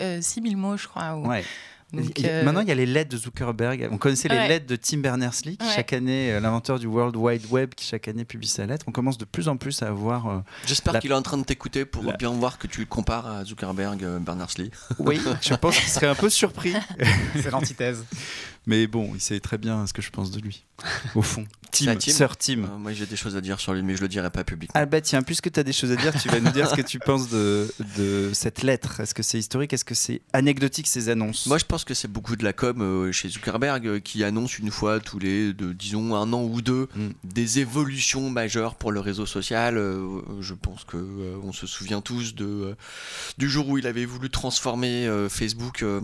euh, 0.00 0.20
6000 0.22 0.56
mots, 0.56 0.76
je 0.76 0.88
crois. 0.88 1.14
ou- 1.16 1.28
Ouais. 1.28 1.44
Donc, 1.92 2.04
Il 2.18 2.24
y 2.24 2.28
a- 2.28 2.32
euh, 2.32 2.44
Maintenant, 2.44 2.60
il 2.62 2.68
y 2.68 2.70
a 2.70 2.74
les 2.74 2.86
lettres 2.86 3.10
de 3.10 3.16
Zuckerberg. 3.18 3.88
On 3.92 3.98
connaissait 3.98 4.28
les 4.28 4.48
lettres 4.48 4.66
de 4.66 4.76
Tim 4.76 4.98
Berners-Lee, 4.98 5.56
qui 5.58 5.66
Ouais. 5.66 5.72
chaque 5.74 5.92
année, 5.92 6.32
euh, 6.32 6.40
l'inventeur 6.40 6.78
du 6.78 6.86
World 6.86 7.14
Wide 7.16 7.44
Web, 7.50 7.74
qui 7.74 7.84
chaque 7.86 8.08
année 8.08 8.24
publie 8.24 8.48
sa 8.48 8.64
lettre. 8.64 8.86
On 8.88 8.92
commence 8.92 9.18
de 9.18 9.24
plus 9.26 9.48
en 9.48 9.56
plus 9.58 9.82
à 9.82 9.88
avoir. 9.88 10.26
euh, 10.28 10.38
J'espère 10.66 10.94
La- 10.94 11.00
qu'il 11.00 11.10
est 11.10 11.14
en 11.14 11.22
train 11.22 11.36
de 11.38 11.44
t'écouter 11.44 11.84
pour 11.84 12.02
La- 12.04 12.16
bien 12.16 12.30
voir 12.30 12.58
que 12.58 12.66
tu 12.66 12.80
le 12.80 12.86
compares 12.86 13.26
à 13.26 13.44
Zuckerberg, 13.44 14.02
euh, 14.04 14.18
Berners-Lee. 14.18 14.70
Oui, 14.98 15.20
je 15.42 15.54
pense 15.54 15.76
qu'il 15.78 15.88
serait 15.88 16.06
un 16.08 16.14
peu 16.14 16.30
surpris. 16.30 16.72
C'est 17.36 17.50
l'antithèse. 17.50 18.04
Mais 18.66 18.86
bon, 18.86 19.10
il 19.14 19.20
sait 19.20 19.40
très 19.40 19.58
bien 19.58 19.86
ce 19.86 19.92
que 19.92 20.02
je 20.02 20.10
pense 20.10 20.30
de 20.30 20.40
lui, 20.40 20.64
au 21.14 21.22
fond. 21.22 21.44
Tim, 21.72 21.86
Ça, 21.86 21.96
Tim 21.96 22.12
Sir 22.12 22.36
Tim. 22.36 22.64
Euh, 22.64 22.76
moi 22.78 22.92
j'ai 22.92 23.06
des 23.06 23.16
choses 23.16 23.34
à 23.34 23.40
dire 23.40 23.58
sur 23.58 23.72
lui, 23.72 23.82
mais 23.82 23.96
je 23.96 24.02
le 24.02 24.08
dirai 24.08 24.28
pas 24.30 24.44
publiquement. 24.44 24.78
Ah 24.78 24.84
bah 24.84 25.00
tiens, 25.00 25.22
puisque 25.22 25.50
tu 25.50 25.58
as 25.58 25.62
des 25.64 25.72
choses 25.72 25.90
à 25.90 25.96
dire, 25.96 26.12
tu 26.20 26.28
vas 26.28 26.38
nous 26.38 26.50
dire 26.50 26.68
ce 26.68 26.74
que 26.74 26.82
tu 26.82 26.98
penses 27.04 27.30
de, 27.30 27.72
de 27.96 28.30
cette 28.34 28.62
lettre. 28.62 29.00
Est-ce 29.00 29.14
que 29.14 29.22
c'est 29.22 29.38
historique? 29.38 29.72
Est-ce 29.72 29.84
que 29.86 29.94
c'est 29.94 30.20
anecdotique 30.34 30.86
ces 30.86 31.08
annonces? 31.08 31.46
Moi 31.46 31.56
je 31.58 31.64
pense 31.64 31.84
que 31.84 31.94
c'est 31.94 32.08
beaucoup 32.08 32.36
de 32.36 32.44
la 32.44 32.52
com 32.52 32.82
euh, 32.82 33.10
chez 33.10 33.30
Zuckerberg 33.30 33.86
euh, 33.86 34.00
qui 34.00 34.22
annonce 34.22 34.58
une 34.58 34.70
fois 34.70 35.00
tous 35.00 35.18
les, 35.18 35.54
de, 35.54 35.72
disons, 35.72 36.14
un 36.14 36.30
an 36.34 36.42
ou 36.42 36.60
deux 36.60 36.88
Mm. 36.94 37.08
des 37.24 37.58
évolutions 37.60 38.28
majeures 38.28 38.74
pour 38.74 38.92
le 38.92 39.00
réseau 39.00 39.24
social. 39.26 39.76
Je 40.40 40.54
pense 40.54 40.84
que 40.84 40.96
euh, 40.98 41.36
on 41.42 41.52
se 41.52 41.66
souvient 41.66 42.00
tous 42.02 42.34
de, 42.34 42.44
euh, 42.44 42.74
du 43.38 43.48
jour 43.48 43.68
où 43.68 43.78
il 43.78 43.86
avait 43.86 44.04
voulu 44.04 44.28
transformer 44.30 45.06
euh, 45.06 45.28
Facebook 45.30 45.82
euh, 45.82 46.00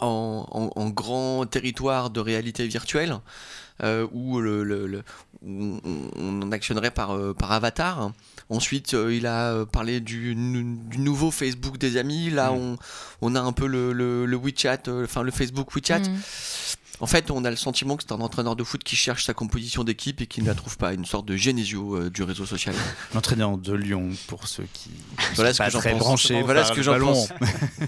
en, 0.00 0.46
en- 0.50 0.70
en 0.80 0.88
grand 0.90 1.46
territoire 1.46 2.10
de 2.10 2.20
réalité 2.20 2.66
virtuelle. 2.66 3.18
euh, 3.82 4.06
où, 4.12 4.40
le, 4.40 4.64
le- 4.64 4.86
le- 4.86 5.02
où 5.42 5.78
on, 5.84 6.08
on 6.16 6.42
en 6.42 6.50
actionnerait 6.50 6.90
par, 6.90 7.10
euh, 7.14 7.34
par 7.34 7.52
avatar. 7.52 8.10
Ensuite, 8.48 8.94
euh, 8.94 9.12
il 9.14 9.26
a 9.26 9.66
parlé 9.66 10.00
du, 10.00 10.34
du 10.34 10.98
nouveau 10.98 11.30
Facebook 11.30 11.76
des 11.76 11.98
amis. 11.98 12.30
Là, 12.30 12.52
Mm. 12.52 12.54
on, 12.56 12.78
on 13.20 13.34
a 13.34 13.40
un 13.42 13.52
peu 13.52 13.66
le, 13.66 13.92
le, 13.92 14.24
WeChat, 14.34 14.78
enfin 15.04 15.22
le 15.22 15.30
Facebook 15.30 15.74
WeChat. 15.74 15.98
Mm. 16.08 16.16
En 17.00 17.06
fait, 17.06 17.30
on 17.30 17.44
a 17.44 17.50
le 17.50 17.56
sentiment 17.56 17.96
que 17.96 18.04
c'est 18.06 18.12
un 18.12 18.20
entraîneur 18.20 18.56
de 18.56 18.64
foot 18.64 18.82
qui 18.82 18.96
cherche 18.96 19.24
sa 19.26 19.34
composition 19.34 19.84
d'équipe 19.84 20.20
et 20.22 20.26
qui 20.26 20.40
ne 20.40 20.46
la 20.46 20.54
trouve 20.54 20.78
pas. 20.78 20.94
Une 20.94 21.04
sorte 21.04 21.26
de 21.26 21.36
Genesio 21.36 21.94
euh, 21.96 22.10
du 22.10 22.22
réseau 22.22 22.46
social. 22.46 22.74
L'entraîneur 23.14 23.58
de 23.58 23.74
Lyon, 23.74 24.10
pour 24.28 24.48
ceux 24.48 24.66
qui 24.72 24.90
Voilà 25.34 25.52
sont 25.52 25.58
ce 25.58 25.58
pas 25.58 25.70
que 25.70 25.76
très 25.78 25.90
pense. 25.92 25.98
branchés 26.00 26.42
Voilà 26.42 26.64
ce 26.64 26.72
que 26.72 26.82
j'en 26.82 26.98
pense. 26.98 27.28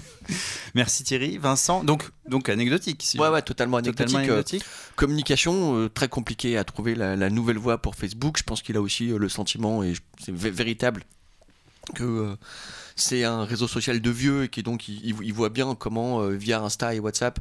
Merci 0.75 1.05
Thierry. 1.05 1.39
Vincent, 1.39 1.85
donc, 1.85 2.11
donc 2.29 2.49
anecdotique. 2.49 3.03
si 3.03 3.19
Ouais, 3.19 3.29
ouais, 3.29 3.43
totalement 3.43 3.79
anecdotique. 3.79 4.09
Totalement 4.09 4.29
euh, 4.29 4.35
anecdotique. 4.35 4.65
communication, 4.97 5.77
euh, 5.77 5.89
très 5.89 6.09
compliqué 6.09 6.59
à 6.59 6.65
trouver 6.65 6.95
la, 6.95 7.17
la 7.17 7.31
nouvelle 7.31 7.59
voie 7.59 7.79
pour 7.79 7.95
Facebook. 7.97 8.37
Je 8.39 8.43
pense 8.43 8.63
qu'il 8.63 8.77
a 8.77 8.81
aussi 8.81 9.07
le 9.09 9.29
sentiment, 9.29 9.83
et 9.83 9.95
c'est 10.23 10.33
vé- 10.33 10.51
véritable, 10.51 11.05
que 11.95 12.37
c'est 13.01 13.25
un 13.25 13.45
réseau 13.45 13.69
social 13.69 14.01
de 14.01 14.11
vieux 14.11 14.45
et 14.45 14.49
qui 14.49 14.63
donc 14.63 14.89
il, 14.89 15.15
il- 15.23 15.33
voit 15.33 15.49
bien 15.51 15.75
comment, 15.75 16.21
euh, 16.23 16.31
via 16.31 16.61
Insta 16.61 16.95
et 16.95 17.01
WhatsApp, 17.01 17.39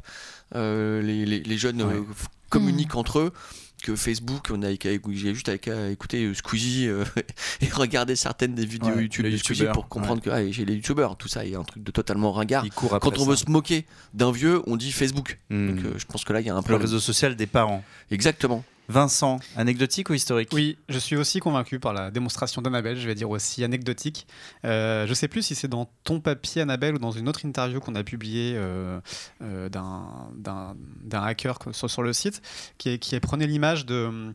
euh, 0.54 1.02
les, 1.02 1.24
les- 1.26 1.40
les 1.40 1.58
jeunes 1.58 1.80
euh, 1.82 2.00
Ouais. 2.00 2.06
communiquent 2.50 2.94
entre 2.96 3.18
eux. 3.20 3.32
Que 3.80 3.94
Facebook, 3.94 4.48
on 4.50 4.60
a 4.64 4.70
j'ai 4.72 5.32
juste 5.34 5.48
à 5.48 5.56
qu'à 5.56 5.88
écouter 5.90 6.34
Squeezie 6.34 6.88
euh, 6.88 7.04
et 7.60 7.68
regarder 7.68 8.16
certaines 8.16 8.54
des 8.56 8.66
vidéos 8.66 8.92
Ouais, 8.92 9.02
YouTube 9.02 9.26
de 9.26 9.36
Squeezie 9.36 9.66
pour 9.72 9.86
comprendre 9.88 10.20
que 10.20 10.30
ah, 10.30 10.50
j'ai 10.50 10.64
les 10.64 10.74
youtubeurs, 10.74 11.16
tout 11.16 11.28
ça, 11.28 11.44
il 11.44 11.52
y 11.52 11.54
a 11.54 11.60
un 11.60 11.62
truc 11.64 11.84
de 11.84 11.92
totalement 11.92 12.32
ringard. 12.32 12.64
Il 12.66 12.72
court 12.72 12.92
après 12.94 13.08
Quand 13.08 13.18
on 13.18 13.24
ça. 13.24 13.30
veut 13.30 13.36
se 13.36 13.48
moquer 13.48 13.86
d'un 14.14 14.32
vieux, 14.32 14.62
on 14.66 14.76
dit 14.76 14.90
Facebook. 14.90 15.38
Hmm. 15.50 15.68
Donc 15.76 15.84
euh, 15.84 15.92
je 15.96 16.06
pense 16.06 16.24
que 16.24 16.32
là, 16.32 16.40
il 16.40 16.46
y 16.48 16.50
a 16.50 16.54
un 16.54 16.56
le 16.56 16.62
problème. 16.62 16.80
réseau 16.82 16.98
social 16.98 17.36
des 17.36 17.46
parents. 17.46 17.84
Exactement. 18.10 18.64
Vincent, 18.88 19.38
anecdotique 19.56 20.08
ou 20.08 20.14
historique? 20.14 20.48
Oui, 20.52 20.78
je 20.88 20.98
suis 20.98 21.16
aussi 21.16 21.40
convaincu 21.40 21.78
par 21.78 21.92
la 21.92 22.10
démonstration 22.10 22.62
d'Annabelle, 22.62 22.96
je 22.96 23.06
vais 23.06 23.14
dire 23.14 23.28
aussi 23.28 23.62
anecdotique. 23.62 24.26
Euh, 24.64 25.06
je 25.06 25.12
sais 25.12 25.28
plus 25.28 25.42
si 25.42 25.54
c'est 25.54 25.68
dans 25.68 25.90
ton 26.04 26.20
papier, 26.20 26.62
Annabelle, 26.62 26.94
ou 26.94 26.98
dans 26.98 27.10
une 27.10 27.28
autre 27.28 27.44
interview 27.44 27.80
qu'on 27.80 27.94
a 27.94 28.02
publiée 28.02 28.54
euh, 28.56 28.98
euh, 29.42 29.68
d'un 29.68 31.22
hacker 31.22 31.58
sur, 31.72 31.90
sur 31.90 32.02
le 32.02 32.14
site, 32.14 32.40
qui, 32.78 32.98
qui 32.98 33.18
prenait 33.20 33.46
l'image 33.46 33.84
de. 33.84 34.32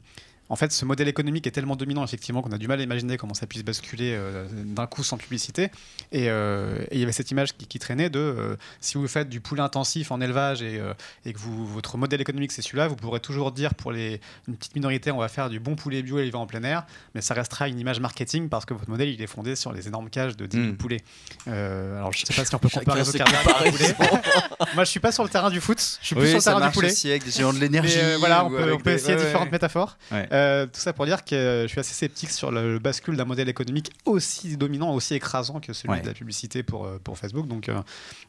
En 0.53 0.55
fait, 0.55 0.71
ce 0.71 0.85
modèle 0.85 1.07
économique 1.07 1.47
est 1.47 1.51
tellement 1.51 1.75
dominant, 1.75 2.03
effectivement, 2.03 2.43
qu'on 2.43 2.51
a 2.51 2.59
du 2.59 2.67
mal 2.67 2.79
à 2.79 2.83
imaginer 2.83 3.17
comment 3.17 3.33
ça 3.33 3.47
puisse 3.47 3.63
basculer 3.63 4.13
euh, 4.15 4.45
d'un 4.51 4.85
coup 4.85 5.03
sans 5.03 5.17
publicité. 5.17 5.71
Et, 6.11 6.29
euh, 6.29 6.77
et 6.91 6.97
il 6.97 6.99
y 6.99 7.03
avait 7.03 7.11
cette 7.11 7.31
image 7.31 7.57
qui, 7.57 7.65
qui 7.65 7.79
traînait 7.79 8.11
de 8.11 8.19
euh, 8.19 8.55
si 8.79 8.99
vous 8.99 9.07
faites 9.07 9.29
du 9.29 9.41
poulet 9.41 9.63
intensif 9.63 10.11
en 10.11 10.21
élevage 10.21 10.61
et, 10.61 10.79
et 11.25 11.33
que 11.33 11.39
vous, 11.39 11.65
votre 11.65 11.97
modèle 11.97 12.21
économique 12.21 12.51
c'est 12.51 12.61
celui-là, 12.61 12.87
vous 12.87 12.95
pourrez 12.95 13.19
toujours 13.19 13.51
dire 13.51 13.73
pour 13.73 13.91
les, 13.91 14.21
une 14.47 14.55
petite 14.55 14.75
minorité, 14.75 15.09
on 15.09 15.17
va 15.17 15.27
faire 15.27 15.49
du 15.49 15.59
bon 15.59 15.75
poulet 15.75 16.03
bio 16.03 16.19
élevé 16.19 16.35
en 16.35 16.45
plein 16.45 16.63
air, 16.63 16.85
mais 17.15 17.21
ça 17.21 17.33
restera 17.33 17.67
une 17.67 17.79
image 17.79 17.99
marketing 17.99 18.47
parce 18.47 18.65
que 18.65 18.75
votre 18.75 18.91
modèle 18.91 19.09
il 19.09 19.23
est 19.23 19.27
fondé 19.27 19.55
sur 19.55 19.73
les 19.73 19.87
énormes 19.87 20.11
cages 20.11 20.37
de 20.37 20.45
10 20.45 20.55
000 20.57 20.69
Mm. 20.69 20.77
poulets. 20.77 21.01
Alors 21.47 22.13
je 22.13 22.25
sais 22.27 22.33
pas 22.35 22.45
si 22.45 22.53
on 22.53 22.59
peut 22.59 22.69
comparer. 22.69 23.01
Moi 24.75 24.83
je 24.83 24.89
suis 24.89 24.99
pas 24.99 25.11
sur 25.11 25.23
le 25.23 25.29
terrain 25.29 25.49
du 25.49 25.59
foot, 25.61 25.79
je 25.99 26.05
suis 26.05 26.15
plus 26.15 26.27
sur 26.27 26.37
le 26.37 26.43
terrain 26.43 26.67
du 26.67 26.73
poulet. 26.73 26.91
aussi 26.91 27.09
avec 27.09 27.25
des 27.25 27.31
géants 27.31 27.53
de 27.53 27.59
l'énergie. 27.59 28.03
Euh, 28.03 28.17
voilà, 28.19 28.45
on 28.45 28.49
peut, 28.49 28.73
on 28.73 28.89
essayer 28.89 29.15
ouais, 29.15 29.23
différentes 29.23 29.45
ouais. 29.45 29.51
métaphores. 29.51 29.97
Ouais. 30.11 30.27
Euh, 30.31 30.42
tout 30.65 30.79
ça 30.79 30.93
pour 30.93 31.05
dire 31.05 31.23
que 31.25 31.35
euh, 31.35 31.63
je 31.63 31.67
suis 31.67 31.79
assez 31.79 31.93
sceptique 31.93 32.29
sur 32.31 32.51
le, 32.51 32.73
le 32.73 32.79
bascule 32.79 33.15
d'un 33.17 33.25
modèle 33.25 33.49
économique 33.49 33.91
aussi 34.05 34.57
dominant, 34.57 34.93
aussi 34.93 35.13
écrasant 35.15 35.59
que 35.59 35.73
celui 35.73 35.93
Ouais. 35.93 36.01
de 36.01 36.07
la 36.07 36.13
publicité 36.13 36.63
pour, 36.63 36.85
euh, 36.85 36.99
pour 37.03 37.17
Facebook. 37.17 37.47
Donc 37.47 37.69
euh, 37.69 37.81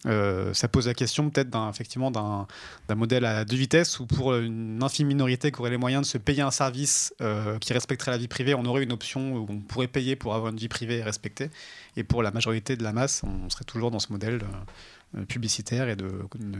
euh, 0.06 0.52
ça 0.54 0.68
pose 0.68 0.86
la 0.86 0.94
question 0.94 1.30
peut-être 1.30 1.50
d'un, 1.50 1.70
effectivement 1.70 2.10
d'un, 2.10 2.46
d'un 2.88 2.94
modèle 2.94 3.24
à 3.24 3.44
deux 3.44 3.56
vitesses 3.56 4.00
où 4.00 4.06
pour 4.06 4.34
une 4.34 4.82
infime 4.82 5.06
minorité 5.08 5.50
qui 5.52 5.60
aurait 5.60 5.70
les 5.70 5.76
moyens 5.76 6.02
de 6.02 6.06
se 6.08 6.18
payer 6.18 6.42
un 6.42 6.50
service 6.50 7.14
euh, 7.20 7.58
qui 7.58 7.72
respecterait 7.72 8.10
la 8.10 8.18
vie 8.18 8.28
privée, 8.28 8.54
on 8.54 8.64
aurait 8.64 8.82
une 8.82 8.92
option 8.92 9.34
où 9.36 9.46
on 9.48 9.58
pourrait 9.60 9.88
payer 9.88 10.16
pour 10.16 10.34
avoir 10.34 10.50
une 10.52 10.58
vie 10.58 10.68
privée 10.68 11.02
respectée. 11.02 11.50
Et 11.96 12.04
pour 12.04 12.22
la 12.22 12.30
majorité 12.32 12.76
de 12.76 12.82
la 12.82 12.92
masse, 12.92 13.22
on 13.24 13.48
serait 13.50 13.64
toujours 13.64 13.90
dans 13.90 14.00
ce 14.00 14.12
modèle 14.12 14.40
euh, 14.42 15.20
euh, 15.20 15.24
publicitaire 15.24 15.88
et 15.88 15.96
de, 15.96 16.06
de 16.06 16.58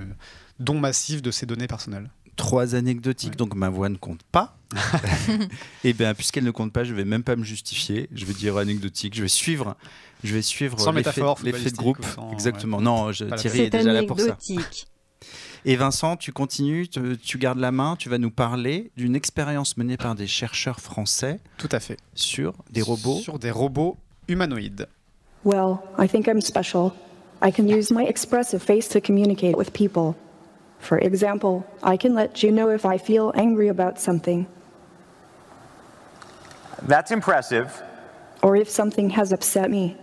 don 0.61 0.78
massif 0.78 1.23
de 1.23 1.30
ses 1.30 1.44
données 1.46 1.66
personnelles. 1.66 2.08
Trois 2.34 2.74
anecdotiques, 2.74 3.30
Ouais. 3.30 3.36
donc 3.36 3.54
ma 3.54 3.68
voix 3.68 3.88
ne 3.88 3.96
compte 3.96 4.22
pas. 4.32 4.56
et 5.84 5.92
bien, 5.92 6.14
puisqu'elle 6.14 6.44
ne 6.44 6.50
compte 6.50 6.72
pas, 6.72 6.84
je 6.84 6.94
vais 6.94 7.04
même 7.04 7.22
pas 7.22 7.36
me 7.36 7.44
justifier. 7.44 8.08
Je 8.14 8.24
vais 8.24 8.32
dire 8.34 8.56
anecdotique. 8.56 9.14
Je 9.14 9.22
vais 9.22 9.28
suivre, 9.28 9.76
je 10.22 10.34
vais 10.34 10.42
suivre 10.42 10.78
Sans 10.80 10.92
l'effet 10.92 11.10
métaphore 11.10 11.38
l'effet 11.44 11.70
de 11.70 11.76
groupe. 11.76 12.04
sans- 12.04 12.30
Exactement. 12.32 12.80
Non, 12.80 13.12
je, 13.12 13.24
Thierry 13.24 13.60
est 13.60 13.64
C'est 13.64 13.70
déjà 13.70 13.92
là 13.92 14.02
pour 14.04 14.18
ça. 14.18 14.24
anecdotique. 14.26 14.86
Et 15.66 15.76
Vincent, 15.76 16.16
tu 16.18 16.30
continues, 16.32 16.88
tu, 16.88 17.16
tu 17.16 17.38
gardes 17.38 17.58
la 17.58 17.72
main. 17.72 17.96
Tu 17.98 18.10
vas 18.10 18.18
nous 18.18 18.30
parler 18.30 18.90
d'une 18.98 19.16
expérience 19.16 19.78
menée 19.78 19.96
par 19.96 20.14
des 20.14 20.26
chercheurs 20.26 20.78
français 20.80 21.40
Tout 21.56 21.70
à 21.72 21.80
fait. 21.80 21.96
sur 22.14 22.52
des 22.70 22.82
robots. 22.82 23.18
Sur 23.20 23.38
des 23.38 23.50
robots 23.50 23.96
humanoïdes. 24.28 24.88
Well, 25.44 25.76
I 25.98 26.06
think 26.06 26.26
I'm 26.26 26.42
special. 26.42 26.90
I 27.42 27.50
can 27.50 27.66
use 27.66 27.90
my 27.90 28.04
expressive 28.06 28.60
face 28.60 28.88
to 28.90 29.00
communicate 29.00 29.56
with 29.56 29.70
people. 29.72 30.14
For 30.84 30.98
example, 30.98 31.66
I 31.82 31.96
can 31.96 32.14
let 32.14 32.42
you 32.42 32.52
know 32.52 32.68
if 32.68 32.84
I 32.84 32.98
feel 32.98 33.32
angry 33.34 33.68
about 33.68 33.98
something, 33.98 34.46
That's 36.82 37.10
impressive. 37.10 37.82
or 38.42 38.54
if 38.54 38.68
something 38.68 39.08
has 39.10 39.32
upset 39.32 39.70
me. 39.70 39.96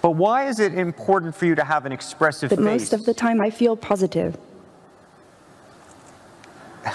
But 0.00 0.12
why 0.12 0.46
is 0.46 0.60
it 0.60 0.74
important 0.74 1.34
for 1.34 1.46
you 1.46 1.56
to 1.56 1.64
have 1.64 1.86
an 1.86 1.92
expressive 1.92 2.50
face? 2.50 2.56
But 2.56 2.64
face? 2.64 2.80
most 2.80 2.92
of 2.92 3.04
the 3.04 3.12
time, 3.12 3.40
I 3.40 3.50
feel 3.50 3.76
positive. 3.76 4.38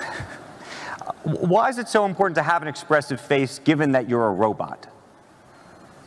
Why 1.23 1.69
is 1.69 1.77
it 1.77 1.87
so 1.87 2.05
important 2.05 2.35
to 2.35 2.43
have 2.43 2.61
an 2.61 2.67
expressive 2.67 3.19
face 3.19 3.59
given 3.59 3.91
that 3.91 4.07
you're 4.09 4.27
a 4.27 4.31
robot? 4.31 4.87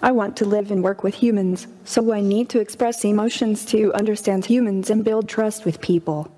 I 0.00 0.12
want 0.12 0.36
to 0.36 0.44
live 0.44 0.70
and 0.70 0.82
work 0.82 1.02
with 1.02 1.20
humans, 1.20 1.66
so 1.84 2.12
I 2.12 2.20
need 2.20 2.48
to 2.50 2.60
express 2.60 3.04
emotions 3.04 3.64
to 3.66 3.92
understand 3.94 4.44
humans 4.44 4.90
and 4.90 5.02
build 5.02 5.28
trust 5.28 5.64
with 5.64 5.80
people. 5.80 6.28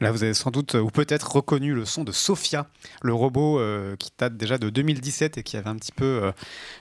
Là, 0.00 0.10
vous 0.10 0.24
avez 0.24 0.34
sans 0.34 0.50
doute 0.50 0.74
ou 0.74 0.88
peut-être 0.88 1.36
reconnu 1.36 1.74
le 1.74 1.84
son 1.84 2.02
de 2.02 2.12
Sophia, 2.12 2.66
le 3.02 3.14
robot 3.14 3.60
euh, 3.60 3.94
qui 3.96 4.10
date 4.18 4.36
déjà 4.36 4.58
de 4.58 4.70
2017 4.70 5.38
et 5.38 5.42
qui 5.42 5.56
avait 5.56 5.68
un 5.68 5.76
petit 5.76 5.92
peu 5.92 6.04
euh, 6.04 6.32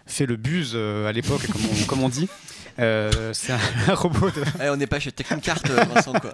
fait 0.05 0.25
le 0.25 0.38
buzz 0.38 0.71
euh, 0.75 1.07
à 1.07 1.12
l'époque, 1.12 1.45
comme, 1.48 1.86
comme 1.88 2.03
on 2.03 2.10
dit. 2.10 2.29
Euh, 2.80 3.34
c'est 3.34 3.54
un, 3.54 3.60
un 3.88 3.94
robot 3.94 4.30
de. 4.30 4.44
Eh, 4.62 4.70
on 4.70 4.78
n'est 4.78 4.88
pas 4.88 5.00
chez 5.00 5.12
Technicart, 5.12 5.62
euh, 5.70 5.84
Vincent, 5.84 6.13
quoi. 6.13 6.34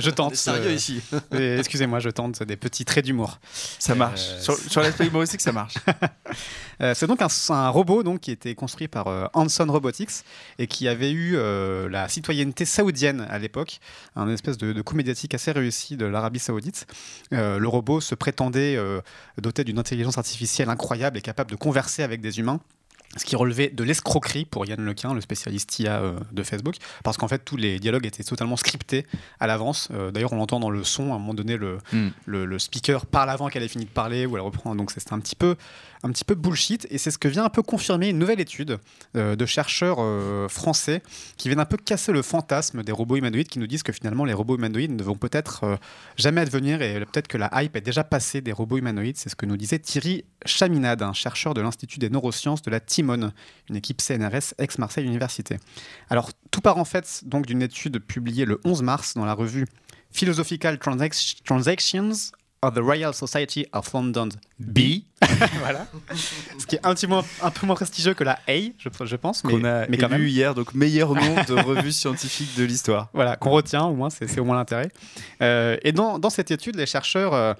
Je 0.00 0.10
tente. 0.10 0.30
On 0.30 0.32
est 0.32 0.36
sérieux 0.36 0.68
euh, 0.68 0.74
ici. 0.74 1.00
et 1.32 1.58
Excusez-moi, 1.58 2.00
je 2.00 2.10
tente 2.10 2.42
des 2.42 2.56
petits 2.56 2.84
traits 2.84 3.04
d'humour. 3.04 3.38
Ça 3.78 3.94
marche. 3.94 4.20
Euh, 4.20 4.40
sur 4.40 4.56
sur 4.56 4.80
l'aspect 4.80 5.06
humoristique, 5.06 5.40
ça 5.40 5.52
marche. 5.52 5.74
C'est 6.94 7.06
donc 7.06 7.22
un, 7.22 7.28
un 7.50 7.68
robot 7.68 8.02
donc, 8.02 8.20
qui 8.20 8.30
a 8.30 8.32
été 8.32 8.54
construit 8.56 8.88
par 8.88 9.06
euh, 9.06 9.26
Hanson 9.34 9.66
Robotics 9.68 10.24
et 10.58 10.66
qui 10.66 10.88
avait 10.88 11.12
eu 11.12 11.36
euh, 11.36 11.88
la 11.88 12.08
citoyenneté 12.08 12.64
saoudienne 12.64 13.26
à 13.30 13.38
l'époque, 13.38 13.78
un 14.16 14.28
espèce 14.28 14.58
de, 14.58 14.72
de 14.72 14.82
coup 14.82 14.96
médiatique 14.96 15.32
assez 15.34 15.52
réussi 15.52 15.96
de 15.96 16.06
l'Arabie 16.06 16.40
saoudite. 16.40 16.86
Euh, 17.32 17.58
le 17.58 17.68
robot 17.68 18.00
se 18.00 18.14
prétendait 18.16 18.76
euh, 18.76 19.00
doté 19.40 19.62
d'une 19.62 19.78
intelligence 19.78 20.18
artificielle 20.18 20.70
incroyable 20.70 21.18
et 21.18 21.20
capable 21.20 21.50
de 21.52 21.56
converser 21.56 22.02
avec 22.02 22.20
des 22.20 22.40
humains. 22.40 22.60
Ce 23.16 23.24
qui 23.26 23.36
relevait 23.36 23.68
de 23.68 23.84
l'escroquerie 23.84 24.46
pour 24.46 24.64
Yann 24.64 24.80
Lequin, 24.82 25.12
le 25.12 25.20
spécialiste 25.20 25.78
IA 25.80 26.00
euh, 26.00 26.18
de 26.32 26.42
Facebook, 26.42 26.76
parce 27.04 27.18
qu'en 27.18 27.28
fait 27.28 27.44
tous 27.44 27.56
les 27.58 27.78
dialogues 27.78 28.06
étaient 28.06 28.22
totalement 28.24 28.56
scriptés 28.56 29.06
à 29.38 29.46
l'avance. 29.46 29.88
Euh, 29.92 30.10
D'ailleurs, 30.10 30.32
on 30.32 30.36
l'entend 30.36 30.60
dans 30.60 30.70
le 30.70 30.82
son, 30.82 31.12
à 31.12 31.16
un 31.16 31.18
moment 31.18 31.34
donné, 31.34 31.56
le, 31.56 31.78
Mm. 31.92 32.08
le, 32.24 32.44
le 32.46 32.58
speaker 32.58 33.04
parle 33.04 33.28
avant 33.28 33.48
qu'elle 33.48 33.62
ait 33.62 33.68
fini 33.68 33.84
de 33.84 33.90
parler 33.90 34.24
ou 34.24 34.36
elle 34.36 34.42
reprend. 34.42 34.74
Donc 34.74 34.90
c'est 34.92 35.12
un 35.12 35.20
petit 35.20 35.36
peu 35.36 35.56
un 36.02 36.10
petit 36.10 36.24
peu 36.24 36.34
bullshit 36.34 36.86
et 36.90 36.98
c'est 36.98 37.10
ce 37.10 37.18
que 37.18 37.28
vient 37.28 37.44
un 37.44 37.48
peu 37.50 37.62
confirmer 37.62 38.08
une 38.08 38.18
nouvelle 38.18 38.40
étude 38.40 38.78
euh, 39.16 39.36
de 39.36 39.46
chercheurs 39.46 39.98
euh, 40.00 40.48
français 40.48 41.02
qui 41.36 41.48
viennent 41.48 41.60
un 41.60 41.64
peu 41.64 41.76
casser 41.76 42.12
le 42.12 42.22
fantasme 42.22 42.82
des 42.82 42.92
robots 42.92 43.16
humanoïdes 43.16 43.48
qui 43.48 43.58
nous 43.58 43.66
disent 43.66 43.82
que 43.82 43.92
finalement 43.92 44.24
les 44.24 44.32
robots 44.32 44.56
humanoïdes 44.56 44.92
ne 44.92 45.02
vont 45.02 45.16
peut-être 45.16 45.64
euh, 45.64 45.76
jamais 46.16 46.40
advenir 46.40 46.82
et 46.82 47.00
peut-être 47.00 47.28
que 47.28 47.38
la 47.38 47.50
hype 47.62 47.76
est 47.76 47.80
déjà 47.80 48.04
passée 48.04 48.40
des 48.40 48.52
robots 48.52 48.78
humanoïdes. 48.78 49.16
C'est 49.16 49.28
ce 49.28 49.36
que 49.36 49.46
nous 49.46 49.56
disait 49.56 49.78
Thierry 49.78 50.24
Chaminade, 50.44 51.02
un 51.02 51.12
chercheur 51.12 51.54
de 51.54 51.60
l'Institut 51.60 51.98
des 51.98 52.10
neurosciences 52.10 52.62
de 52.62 52.70
la 52.70 52.80
Timone, 52.80 53.32
une 53.68 53.76
équipe 53.76 54.00
CNRS 54.00 54.54
ex-Marseille 54.58 55.04
Université. 55.04 55.58
Alors 56.10 56.30
tout 56.50 56.60
part 56.60 56.78
en 56.78 56.84
fait 56.84 57.22
donc 57.24 57.46
d'une 57.46 57.62
étude 57.62 57.98
publiée 58.00 58.44
le 58.44 58.60
11 58.64 58.82
mars 58.82 59.14
dans 59.14 59.24
la 59.24 59.34
revue 59.34 59.66
Philosophical 60.10 60.76
Transac- 60.76 61.42
Transactions 61.44 62.12
of 62.62 62.74
the 62.74 62.78
Royal 62.78 63.12
Society 63.12 63.66
of 63.72 63.92
London 63.92 64.28
B. 64.60 64.78
voilà. 65.60 65.86
Ce 66.58 66.66
qui 66.66 66.76
est 66.76 66.86
un 66.86 66.94
petit 66.94 67.06
peu, 67.08 67.14
un 67.42 67.50
peu 67.50 67.66
moins 67.66 67.74
prestigieux 67.74 68.14
que 68.14 68.22
la 68.24 68.38
A, 68.48 68.54
je, 68.78 68.88
je 69.04 69.16
pense. 69.16 69.42
Mais, 69.44 69.52
Qu'on 69.52 69.64
a 69.64 69.86
mais 69.88 69.96
quand 69.98 70.08
élu 70.10 70.18
même. 70.18 70.28
hier, 70.28 70.54
donc 70.54 70.72
meilleur 70.74 71.12
nom 71.14 71.34
de 71.48 71.54
revue 71.60 71.90
scientifique 71.92 72.56
de 72.56 72.64
l'histoire. 72.64 73.08
Voilà, 73.14 73.36
qu'on 73.36 73.50
retient, 73.50 73.84
au 73.84 73.94
moins, 73.94 74.10
c'est 74.10 74.28
c'est 74.28 74.40
au 74.40 74.44
moins 74.44 74.56
l'intérêt. 74.56 74.90
Euh, 75.42 75.76
et 75.82 75.90
dans, 75.92 76.18
dans 76.20 76.30
cette 76.30 76.50
étude, 76.52 76.76
les 76.76 76.86
chercheurs 76.86 77.34
euh, 77.34 77.54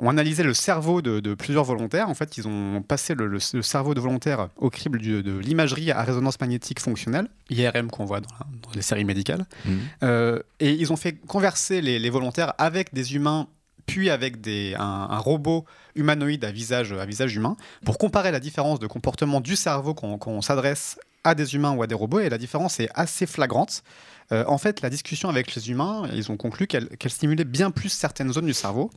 ont 0.00 0.08
analysé 0.08 0.42
le 0.42 0.54
cerveau 0.54 1.02
de, 1.02 1.20
de 1.20 1.34
plusieurs 1.34 1.64
volontaires. 1.64 2.08
En 2.08 2.14
fait, 2.14 2.36
ils 2.36 2.48
ont 2.48 2.82
passé 2.82 3.14
le, 3.14 3.26
le- 3.28 3.38
le 3.52 3.62
cerveau 3.62 3.94
de 3.94 4.00
volontaires 4.00 4.48
au 4.56 4.70
crible 4.70 4.98
du- 4.98 5.22
de 5.22 5.38
l'imagerie 5.38 5.90
à 5.92 6.02
résonance 6.02 6.40
magnétique 6.40 6.80
fonctionnelle, 6.80 7.28
IRM 7.50 7.90
qu'on 7.90 8.04
voit 8.04 8.20
dans, 8.20 8.28
la- 8.40 8.46
dans 8.62 8.70
les 8.74 8.82
séries 8.82 9.04
médicales. 9.04 9.44
Mhm. 9.64 9.78
Euh, 10.02 10.40
et 10.58 10.72
ils 10.72 10.92
ont 10.92 10.96
fait 10.96 11.12
converser 11.12 11.80
les, 11.80 11.98
les 12.00 12.10
volontaires 12.10 12.54
avec 12.58 12.92
des 12.92 13.14
humains 13.14 13.46
puis 13.88 14.10
avec 14.10 14.36
un, 14.78 15.18
robot 15.18 15.64
humanoïde 15.96 16.44
à 16.44 16.52
visage, 16.52 16.92
à 16.92 17.06
visage 17.06 17.34
humain, 17.34 17.56
pour 17.84 17.98
comparer 17.98 18.30
la 18.30 18.38
différence 18.38 18.78
de 18.78 18.86
comportement 18.86 19.40
du 19.40 19.56
cerveau 19.56 19.94
quand 19.94 20.18
on 20.28 20.42
s'adresse 20.42 21.00
à 21.24 21.34
des 21.34 21.56
humains 21.56 21.72
ou 21.72 21.82
à 21.82 21.88
des 21.88 21.96
robots, 21.96 22.20
et 22.20 22.28
la 22.28 22.38
différence 22.38 22.78
est 22.78 22.88
assez 22.94 23.26
flagrante. 23.26 23.82
Euh, 24.30 24.44
en 24.46 24.58
fait, 24.58 24.82
la 24.82 24.90
discussion 24.90 25.30
avec 25.30 25.54
les 25.54 25.70
humains, 25.70 26.08
ils 26.12 26.30
ont 26.30 26.36
conclu 26.36 26.66
qu'elle 26.66 26.88
stimulait 27.06 27.44
bien 27.44 27.70
plus 27.70 27.88
certaines 27.88 28.32
zones 28.32 28.46
du 28.46 28.54
cerveau, 28.54 28.90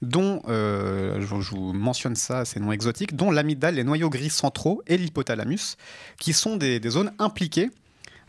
dont, 0.00 0.42
euh, 0.48 1.20
je, 1.20 1.26
vous 1.26 1.72
mentionne 1.72 2.14
ça, 2.14 2.44
c'est 2.44 2.60
non 2.60 2.70
exotique, 2.70 3.16
dont 3.16 3.32
l'amygdale, 3.32 3.74
les 3.74 3.84
noyaux 3.84 4.10
gris 4.10 4.30
centraux 4.30 4.82
et 4.86 4.96
l'hypothalamus, 4.96 5.76
qui 6.20 6.32
sont 6.32 6.56
des 6.56 6.80
zones 6.88 7.12
impliquées 7.18 7.70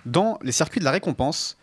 dans 0.08 0.40
les 0.42 0.52
circuits 0.52 0.80
de 0.80 0.86
la 0.86 0.92
récompense 0.92 1.58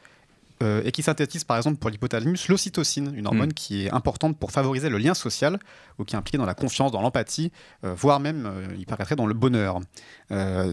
euh, 0.64 0.82
et 0.84 0.92
qui 0.92 1.02
synthétisent 1.02 1.44
par 1.44 1.56
exemple 1.58 1.76
pour 1.76 1.90
l'hypothalamus 1.90 2.48
l'ocytocine, 2.48 3.12
une 3.14 3.26
hormone 3.26 3.52
qui 3.52 3.84
est 3.84 3.90
importante 3.90 4.38
pour 4.38 4.50
favoriser 4.50 4.88
le 4.88 4.98
lien 4.98 5.12
social 5.12 5.58
ou 5.98 6.04
qui 6.04 6.14
est 6.14 6.18
impliquée 6.18 6.38
dans 6.38 6.46
la 6.46 6.54
confiance, 6.54 6.90
dans 6.90 7.02
l'empathie, 7.02 7.52
euh, 7.84 7.94
voire 7.94 8.18
même, 8.18 8.46
euh, 8.46 8.74
il 8.78 8.86
paraîtrait, 8.86 9.16
dans 9.16 9.26
le 9.26 9.34
bonheur. 9.34 9.80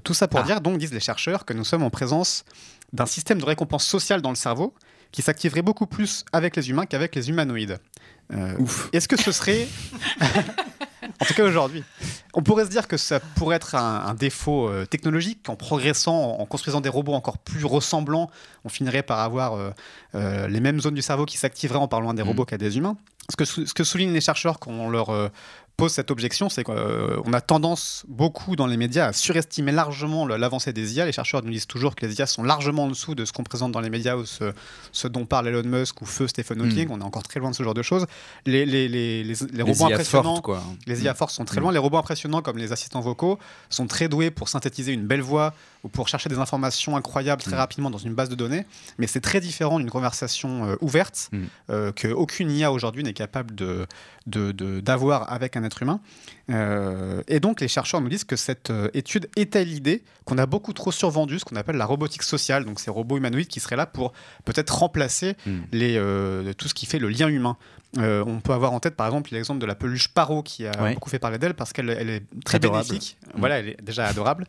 Tout 0.03 0.13
ça 0.13 0.27
pour 0.27 0.43
dire, 0.43 0.61
donc, 0.61 0.77
disent 0.77 0.93
les 0.93 0.99
chercheurs, 0.99 1.45
que 1.45 1.53
nous 1.53 1.65
sommes 1.65 1.83
en 1.83 1.89
présence 1.89 2.45
d'un 2.93 3.05
système 3.05 3.39
de 3.39 3.45
récompense 3.45 3.85
sociale 3.85 4.21
dans 4.21 4.29
le 4.29 4.35
cerveau 4.35 4.73
qui 5.11 5.21
s'activerait 5.21 5.61
beaucoup 5.61 5.87
plus 5.87 6.23
avec 6.31 6.55
les 6.55 6.69
humains 6.69 6.85
qu'avec 6.85 7.13
les 7.15 7.29
humanoïdes. 7.29 7.79
Ouf. 8.59 8.89
Est-ce 8.93 9.07
que 9.07 9.17
ce 9.17 9.31
serait... 9.31 9.67
En 11.21 11.25
tout 11.25 11.33
cas 11.33 11.43
aujourd'hui. 11.45 11.83
On 12.33 12.41
pourrait 12.41 12.65
se 12.65 12.69
dire 12.69 12.87
que 12.87 12.97
ça 12.97 13.19
pourrait 13.19 13.57
être 13.57 13.75
un, 13.75 14.05
un 14.07 14.13
défaut 14.13 14.67
euh, 14.67 14.85
technologique 14.85 15.43
qu'en 15.45 15.55
progressant, 15.55 16.15
en, 16.15 16.41
en 16.41 16.45
construisant 16.45 16.81
des 16.81 16.89
robots 16.89 17.13
encore 17.13 17.37
plus 17.37 17.63
ressemblants, 17.65 18.29
on 18.65 18.69
finirait 18.69 19.03
par 19.03 19.19
avoir 19.19 19.53
euh, 19.53 19.69
euh, 20.15 20.47
les 20.47 20.59
mêmes 20.61 20.79
zones 20.79 20.95
du 20.95 21.01
cerveau 21.01 21.25
qui 21.25 21.37
s'activeraient 21.37 21.77
en 21.79 21.87
parlant 21.87 22.09
à 22.09 22.13
des 22.13 22.23
Mhm. 22.23 22.29
robots 22.29 22.45
qu'à 22.45 22.57
des 22.57 22.77
humains. 22.77 22.97
Ce 23.29 23.35
que, 23.35 23.45
sou- 23.45 23.65
ce 23.65 23.73
que 23.73 23.83
soulignent 23.83 24.13
les 24.13 24.21
chercheurs 24.21 24.59
quand 24.59 24.71
on 24.71 24.89
leur 24.89 25.09
pose 25.81 25.91
cette 25.91 26.11
objection, 26.11 26.47
c'est 26.49 26.63
qu'on 26.63 27.33
a 27.33 27.41
tendance 27.41 28.03
beaucoup 28.07 28.55
dans 28.55 28.67
les 28.67 28.77
médias 28.77 29.07
à 29.07 29.13
surestimer 29.13 29.71
largement 29.71 30.27
l'avancée 30.27 30.73
des 30.73 30.95
IA. 30.95 31.05
Les 31.05 31.11
chercheurs 31.11 31.43
nous 31.43 31.51
disent 31.51 31.67
toujours 31.67 31.95
que 31.95 32.05
les 32.05 32.17
IA 32.19 32.25
sont 32.27 32.43
largement 32.43 32.83
en 32.85 32.87
dessous 32.87 33.15
de 33.15 33.25
ce 33.25 33.31
qu'on 33.33 33.43
présente 33.43 33.71
dans 33.71 33.81
les 33.81 33.89
médias 33.89 34.15
ou 34.15 34.25
ce, 34.25 34.53
ce 34.91 35.07
dont 35.07 35.25
parle 35.25 35.47
Elon 35.47 35.63
Musk 35.67 36.01
ou 36.01 36.05
feu 36.05 36.27
Stephen 36.27 36.61
Hawking. 36.61 36.87
On 36.91 36.99
est 37.01 37.03
encore 37.03 37.23
très 37.23 37.39
loin 37.39 37.49
de 37.51 37.55
ce 37.55 37.63
genre 37.63 37.73
de 37.73 37.81
choses. 37.81 38.05
Les, 38.45 38.65
les, 38.65 38.87
les, 38.87 39.23
les- 39.23 39.33
les 39.33 39.47
Les 39.51 39.63
robots 39.63 39.87
IA 39.89 39.95
impressionnants, 39.95 40.33
fortes, 40.35 40.41
quoi. 40.45 40.63
les 40.87 41.03
IA 41.03 41.13
fortes 41.15 41.31
sont 41.31 41.45
très 41.45 41.59
loin. 41.59 41.71
Les 41.71 41.79
robots 41.79 41.97
impressionnants, 41.97 42.41
comme 42.41 42.57
les 42.57 42.71
assistants 42.71 43.01
vocaux, 43.01 43.39
sont 43.69 43.87
très 43.87 44.07
doués 44.07 44.31
pour 44.31 44.49
synthétiser 44.49 44.93
une 44.93 45.05
belle 45.07 45.21
voix 45.21 45.53
ou 45.83 45.89
pour 45.89 46.07
chercher 46.07 46.29
des 46.29 46.37
informations 46.37 46.95
incroyables 46.95 47.41
très 47.41 47.55
rapidement 47.55 47.89
dans 47.89 47.97
une 47.97 48.13
base 48.13 48.29
de 48.29 48.35
données. 48.35 48.65
Mais 48.99 49.07
c'est 49.07 49.19
très 49.21 49.39
différent 49.41 49.79
d'une 49.79 49.89
conversation 49.89 50.65
euh, 50.69 50.75
ouverte 50.81 51.31
euh, 51.71 51.91
qu'aucune 51.91 52.51
IA 52.51 52.71
aujourd'hui 52.71 53.03
n'est 53.03 53.13
capable 53.13 53.55
de, 53.55 53.87
de- 54.27 54.51
de- 54.51 54.79
d'avoir 54.79 55.31
avec 55.33 55.57
un 55.57 55.63
être 55.71 55.81
humain. 55.81 55.99
Euh, 56.49 57.21
et 57.27 57.39
donc, 57.39 57.61
les 57.61 57.67
chercheurs 57.67 58.01
nous 58.01 58.09
disent 58.09 58.23
que 58.25 58.35
cette 58.35 58.69
euh, 58.69 58.89
étude 58.93 59.29
étale 59.35 59.67
l'idée 59.67 60.03
qu'on 60.25 60.37
a 60.37 60.45
beaucoup 60.45 60.73
trop 60.73 60.91
survendu 60.91 61.39
ce 61.39 61.45
qu'on 61.45 61.55
appelle 61.55 61.77
la 61.77 61.85
robotique 61.85 62.23
sociale, 62.23 62.65
donc 62.65 62.79
ces 62.79 62.91
robots 62.91 63.17
humanoïdes 63.17 63.47
qui 63.47 63.59
seraient 63.59 63.75
là 63.77 63.85
pour 63.85 64.11
peut-être 64.45 64.77
remplacer 64.77 65.35
Mm. 65.45 65.59
les, 65.71 65.95
euh, 65.97 66.53
tout 66.53 66.67
ce 66.67 66.73
qui 66.73 66.85
fait 66.85 66.99
le 66.99 67.09
lien 67.09 67.27
humain. 67.27 67.57
Euh, 67.97 68.23
on 68.25 68.39
peut 68.39 68.53
avoir 68.53 68.71
en 68.71 68.79
tête 68.79 68.95
par 68.95 69.05
exemple 69.07 69.33
l'exemple 69.33 69.59
de 69.59 69.65
la 69.65 69.75
peluche 69.75 70.07
Paro 70.07 70.43
qui 70.43 70.65
a 70.65 70.71
Ouais. 70.81 70.93
beaucoup 70.93 71.09
fait 71.09 71.19
parler 71.19 71.37
d'elle 71.37 71.53
parce 71.55 71.73
qu'elle 71.73 71.89
elle 71.89 72.09
est 72.09 72.23
très 72.45 72.55
Adorable. 72.55 72.87
bénéfique. 72.87 73.17
Mm. 73.35 73.39
Voilà, 73.39 73.59
elle 73.59 73.67
est 73.69 73.81
déjà 73.83 74.05
adorable. 74.07 74.45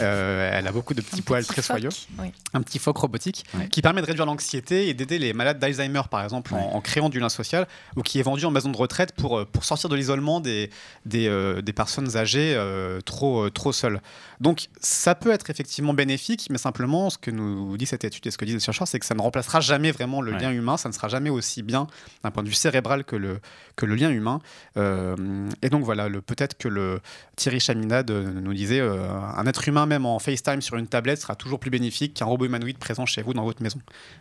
Euh, 0.00 0.50
elle 0.52 0.66
a 0.66 0.72
beaucoup 0.72 0.94
de 0.94 1.00
petits 1.00 1.18
Un 1.20 1.22
poils 1.22 1.42
petit 1.42 1.48
très 1.52 1.62
phoque, 1.62 1.78
soyeux. 1.78 1.88
oui. 2.20 2.30
un 2.52 2.62
petit 2.62 2.78
phoque 2.78 2.96
robotique 2.98 3.44
Ouais. 3.54 3.68
qui 3.68 3.82
permet 3.82 4.00
de 4.00 4.06
réduire 4.06 4.26
l'anxiété 4.26 4.88
et 4.88 4.94
d'aider 4.94 5.18
les 5.18 5.32
malades 5.32 5.58
d'Alzheimer 5.58 6.02
par 6.08 6.22
exemple 6.22 6.54
en- 6.54 6.58
Ouais. 6.58 6.72
en, 6.72 6.80
créant 6.80 7.08
du 7.08 7.18
lien 7.18 7.28
social 7.28 7.66
ou 7.96 8.02
qui 8.02 8.20
est 8.20 8.22
vendu 8.22 8.44
en 8.44 8.52
maison 8.52 8.70
de 8.70 8.76
retraite 8.76 9.12
pour, 9.12 9.38
euh, 9.38 9.44
pour 9.44 9.64
sortir 9.64 9.88
de 9.90 9.96
l'isolement 9.96 10.38
des, 10.40 10.70
des, 11.04 11.26
euh, 11.26 11.62
des 11.62 11.72
personnes 11.72 12.16
âgées 12.16 12.54
euh, 12.56 13.00
trop, 13.00 13.44
euh, 13.46 13.50
trop 13.50 13.72
seules. 13.72 14.00
Donc 14.40 14.66
ça 14.80 15.16
peut 15.16 15.32
être 15.32 15.50
effectivement 15.50 15.94
bénéfique, 15.94 16.46
mais 16.50 16.58
simplement 16.58 17.10
ce 17.10 17.18
que 17.18 17.32
nous 17.32 17.76
dit 17.76 17.86
cette 17.86 18.04
étude 18.04 18.24
et 18.26 18.30
ce 18.30 18.38
que 18.38 18.44
disent 18.44 18.54
les 18.54 18.60
chercheurs, 18.60 18.86
c'est 18.86 19.00
que 19.00 19.06
ça 19.06 19.14
ne 19.16 19.20
remplacera 19.20 19.60
jamais 19.60 19.90
vraiment 19.90 20.20
le 20.20 20.32
Ouais. 20.32 20.38
lien 20.38 20.52
humain, 20.52 20.76
ça 20.76 20.88
ne 20.88 20.94
sera 20.94 21.08
jamais 21.08 21.30
aussi 21.30 21.62
bien 21.62 21.88
d'un 22.22 22.30
point 22.30 22.42
de 22.44 22.48
vue 22.48 22.54
cérébral 22.54 22.83
que 23.04 23.16
le, 23.16 23.40
que 23.76 23.86
le 23.86 23.94
lien 23.94 24.10
humain. 24.10 24.40
Euh, 24.76 25.48
et 25.62 25.70
donc 25.70 25.84
voilà, 25.84 26.08
peut-être 26.08 26.56
que 26.56 26.68
le 26.68 27.00
Thierry 27.36 27.60
Chaminade 27.60 28.10
euh, 28.10 28.24
nous 28.24 28.54
disait 28.54 28.80
euh, 28.80 29.08
un 29.10 29.46
être 29.46 29.66
humain 29.68 29.86
même 29.86 30.06
en 30.06 30.18
FaceTime 30.18 30.62
sur 30.62 30.76
une 30.76 30.86
tablette 30.86 31.20
sera 31.20 31.34
toujours 31.34 31.58
plus 31.58 31.70
bénéfique 31.70 32.14
qu'un 32.14 32.26
robot 32.26 32.44
humanoïde 32.44 32.78
présent 32.78 33.06
chez 33.06 33.22
vous 33.22 33.34
dans 33.34 33.44
votre 33.44 33.62
maison. 33.62 33.78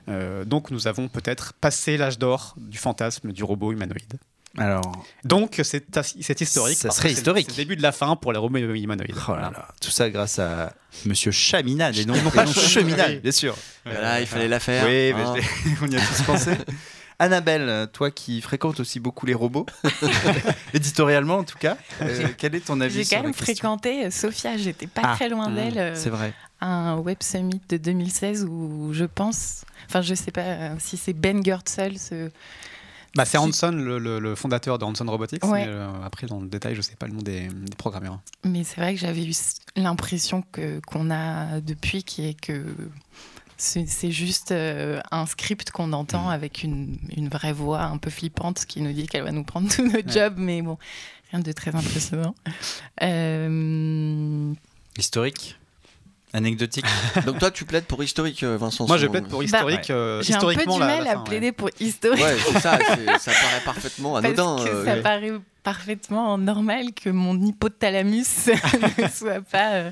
Euh, 0.10 0.46
donc 0.46 0.72
nous 0.72 0.88
avons 0.88 1.08
peut-être 1.08 1.53
passé 1.53 1.98
l'âge 1.98 2.17
d'or 2.17 2.55
du 2.58 2.77
fantasme 2.77 3.32
du 3.32 3.43
robot 3.43 3.72
humanoïde. 3.72 4.13
Alors, 4.58 5.03
Donc 5.24 5.60
c'est 5.63 6.41
historique. 6.41 6.77
Ça 6.77 6.91
serait 6.91 7.12
historique. 7.12 7.48
C'est 7.50 7.58
le 7.58 7.63
début 7.63 7.75
de 7.75 7.82
la 7.82 7.91
fin 7.91 8.15
pour 8.15 8.34
les 8.34 8.38
robots 8.38 8.58
humanoïdes. 8.58 9.15
oh 9.27 9.32
là 9.32 9.50
là, 9.51 9.67
tout 9.82 9.89
ça 9.89 10.12
grâce 10.12 10.38
à 10.38 10.74
Monsieur 11.05 11.32
Chaminade 11.32 11.98
et 11.98 12.05
non, 12.05 12.13
Et 12.13 12.22
non 12.22 12.29
pas 12.29 12.46
Cheminade. 12.46 13.22
Bien 13.22 13.32
sûr. 13.32 13.58
Voilà, 13.84 14.22
il 14.22 14.27
fallait 14.27 14.48
la 14.48 14.60
faire. 14.60 14.86
Oui, 14.86 15.13
mais 15.13 15.24
hein. 15.24 15.75
on 15.82 15.88
y 15.88 15.96
a 15.96 16.00
tous 16.00 16.22
pensé. 16.22 16.51
Annabelle, 17.24 17.88
toi 17.94 18.12
qui 18.12 18.42
fréquentes 18.42 18.80
aussi 18.80 19.00
beaucoup 19.00 19.25
les 19.25 19.34
robots, 19.34 19.65
éditorialement 20.74 21.38
en 21.38 21.44
tout 21.44 21.58
cas, 21.58 21.77
euh, 22.01 22.27
quel 22.38 22.56
est 22.56 22.62
ton 22.65 22.80
avis 22.82 22.96
J'ai 22.96 23.03
sur 23.03 23.18
quand 23.18 23.24
même 23.24 23.34
fréquenté 23.34 24.06
euh, 24.06 24.12
Sophia, 24.12 24.58
j'étais 24.58 24.88
pas 24.88 25.01
Ah, 25.06 25.15
très 25.15 25.30
loin 25.30 25.50
d'elle. 25.50 25.77
euh, 25.77 25.96
C'est 25.96 26.10
vrai. 26.10 26.34
à 26.62 26.68
un 26.68 26.98
Web 26.98 27.18
Summit 27.22 27.62
de 27.70 27.77
2016 27.77 28.46
où 28.50 28.89
je 28.94 29.06
pense, 29.06 29.65
enfin 29.89 30.01
je 30.01 30.13
sais 30.13 30.32
pas 30.32 30.42
euh, 30.42 30.75
si 30.80 30.98
c'est 30.98 31.13
Ben 31.13 31.44
Gertzel, 31.44 31.98
ce, 32.00 32.30
Bah, 33.15 33.25
c'est 33.25 33.38
Hanson, 33.38 33.72
le, 33.72 34.00
le- 34.00 34.20
le 34.20 34.34
fondateur 34.36 34.80
de 34.80 34.86
Hanson 34.86 35.06
Robotics. 35.06 35.44
Ouais. 35.46 35.65
mais, 35.65 35.72
euh, 35.72 35.88
après, 36.03 36.25
dans 36.27 36.39
le 36.39 36.48
détail, 36.48 36.74
je 36.75 36.82
sais 36.82 36.96
pas 36.96 37.06
le 37.06 37.13
nom 37.13 37.22
des, 37.22 37.48
des 37.48 37.75
programmeurs. 37.77 38.20
mais 38.44 38.63
c'est 38.63 38.82
vrai 38.82 38.96
que 38.96 39.00
j'avais 39.00 39.24
eu 39.24 39.34
l'impression 39.75 40.44
que 40.51 40.80
qu'on 40.88 41.12
a 41.12 41.60
depuis 41.62 42.03
qui 42.03 42.27
est 42.27 42.34
que 42.39 42.63
c'est 43.63 44.12
juste 44.12 44.51
euh, 44.51 45.00
un 45.12 45.25
script 45.25 45.72
qu'on 45.72 45.93
entend 45.93 46.29
avec 46.29 46.63
une, 46.63 46.98
une 47.15 47.29
vraie 47.29 47.53
voix 47.53 47.82
un 47.84 47.98
peu 47.98 48.10
flippante 48.10 48.65
qui 48.65 48.82
nous 48.82 48.91
dit 48.91 49.08
qu'elle 49.08 49.24
va 49.24 49.32
nous 49.32 49.43
prendre 49.46 49.70
tous 49.74 49.88
nos 49.88 50.00
jobs, 50.05 50.36
mais 50.38 50.62
bon, 50.62 50.77
rien 51.32 51.39
de 51.39 51.51
très 51.51 51.74
impressionnant. 51.75 52.36
Euh, 53.01 54.53
Historique 54.98 55.58
Anecdotique 56.36 56.86
Donc 57.27 57.38
toi, 57.38 57.51
tu 57.51 57.63
plaides 57.63 57.86
pour 57.86 58.03
historique, 58.03 58.41
euh, 58.41 58.58
Vincent. 58.58 58.88
Moi, 58.88 58.98
je 58.98 59.05
plaide 59.05 59.27
pour 59.27 59.39
Bah, 59.39 59.46
historique. 59.46 59.91
euh, 59.91 60.22
J'ai 60.24 60.34
un 60.34 60.39
peu 60.39 60.55
du 60.55 60.79
mal 60.79 61.03
la 61.03 61.12
à 61.12 61.13
fin, 61.13 61.20
ouais. 61.20 61.24
plaider 61.25 61.51
pour 61.51 61.70
historique. 61.79 62.24
Ouais, 62.24 62.36
c'est 62.43 62.60
ça, 62.60 62.72
paraît 62.79 63.62
parfaitement 63.63 64.13
Parce 64.13 64.25
anodin. 64.25 64.63
que 64.63 64.70
euh, 64.70 64.86
ça 64.86 64.93
ouais. 64.96 65.01
paraît 65.03 65.32
parfaitement 65.62 66.38
normal 66.39 66.88
que 66.93 67.10
mon 67.12 67.39
hypothalamus 67.39 68.48
ne 68.98 69.08
soit 69.10 69.41
pas 69.41 69.91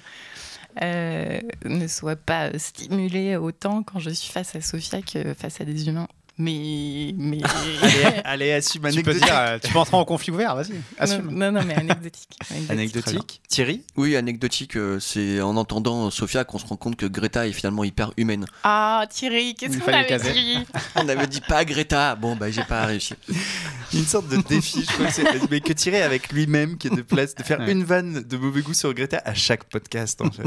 ne 0.80 1.88
soit 1.88 2.16
pas 2.16 2.58
stimulé 2.58 3.36
autant 3.36 3.84
quand 3.84 4.00
je 4.00 4.10
suis 4.10 4.32
face 4.32 4.56
à 4.56 4.62
Sophia 4.62 5.02
que 5.02 5.34
face 5.34 5.62
à 5.62 5.66
des 5.66 5.88
humains. 5.88 6.08
Mais 6.42 7.14
mais 7.18 7.40
allez, 7.84 8.22
allez, 8.24 8.52
assume 8.54 8.82
Tu 8.92 9.04
peux 9.04 9.12
anecdotique. 9.12 9.24
dire, 9.26 9.38
euh, 9.38 9.60
tu 9.64 9.72
peux 9.72 9.80
entrer 9.80 9.98
en 9.98 10.06
conflit 10.06 10.32
ouvert, 10.32 10.56
vas-y, 10.56 10.72
non, 10.72 10.78
assume. 10.98 11.30
non 11.32 11.52
non 11.52 11.62
mais 11.66 11.76
anecdotique. 11.76 12.38
Anecdotique. 12.70 13.42
Thierry? 13.48 13.84
Oui, 13.96 14.16
anecdotique, 14.16 14.76
euh, 14.78 15.00
c'est 15.00 15.42
en 15.42 15.56
entendant 15.58 16.10
Sophia 16.10 16.44
qu'on 16.44 16.58
se 16.58 16.66
rend 16.66 16.78
compte 16.78 16.96
que 16.96 17.06
Greta 17.06 17.48
est 17.48 17.52
finalement 17.52 17.84
hyper 17.84 18.12
humaine. 18.18 18.46
Ah 18.64 19.06
Thierry, 19.10 19.56
qu'est-ce 19.56 19.78
qu'on 19.78 19.92
avait 19.94 20.08
caser. 20.08 20.34
dit? 20.34 20.58
On 20.96 21.08
avait 21.08 21.28
dit 21.28 21.42
pas 21.42 21.64
Greta, 21.66 22.16
bon 22.16 22.36
bah 22.36 22.50
j'ai 22.52 22.64
pas 22.64 22.86
réussi. 22.86 23.14
Une 23.94 24.06
sorte 24.06 24.28
de 24.30 24.38
défi, 24.38 24.84
je 24.88 24.94
crois 24.94 25.08
que 25.08 25.14
c'est. 25.14 25.50
Mais 25.52 25.60
que 25.62 25.74
Thierry 25.74 26.02
avec 26.02 26.32
lui-même, 26.32 26.78
qui 26.78 26.88
est 26.88 26.96
de 26.96 27.02
place, 27.02 27.36
de 27.36 27.44
faire 27.44 27.60
Ouais. 27.60 27.72
une 27.72 27.84
vanne 27.84 28.24
de 28.24 28.38
mauvais 28.38 28.62
goût 28.62 28.74
sur 28.74 28.94
Greta 28.94 29.22
à 29.26 29.34
chaque 29.34 29.66
podcast, 29.66 30.22
en 30.22 30.32
fait. 30.32 30.44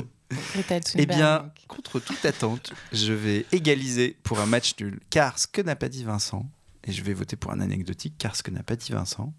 Eh 0.96 1.06
bien, 1.06 1.50
contre 1.68 2.00
toute 2.00 2.24
attente, 2.24 2.72
je 2.92 3.12
vais 3.12 3.46
égaliser 3.52 4.16
pour 4.22 4.40
un 4.40 4.46
match 4.46 4.74
nul. 4.80 5.00
Car 5.10 5.38
ce 5.38 5.46
que 5.46 5.60
n'a 5.62 5.76
pas 5.76 5.88
dit 5.88 6.04
Vincent, 6.04 6.46
et 6.84 6.92
je 6.92 7.02
vais 7.02 7.14
voter 7.14 7.36
pour 7.36 7.52
un 7.52 7.60
anecdotique, 7.60 8.14
car 8.18 8.36
ce 8.36 8.42
que 8.42 8.50
n'a 8.50 8.62
pas 8.62 8.76
dit 8.76 8.92
Vincent, 8.92 9.32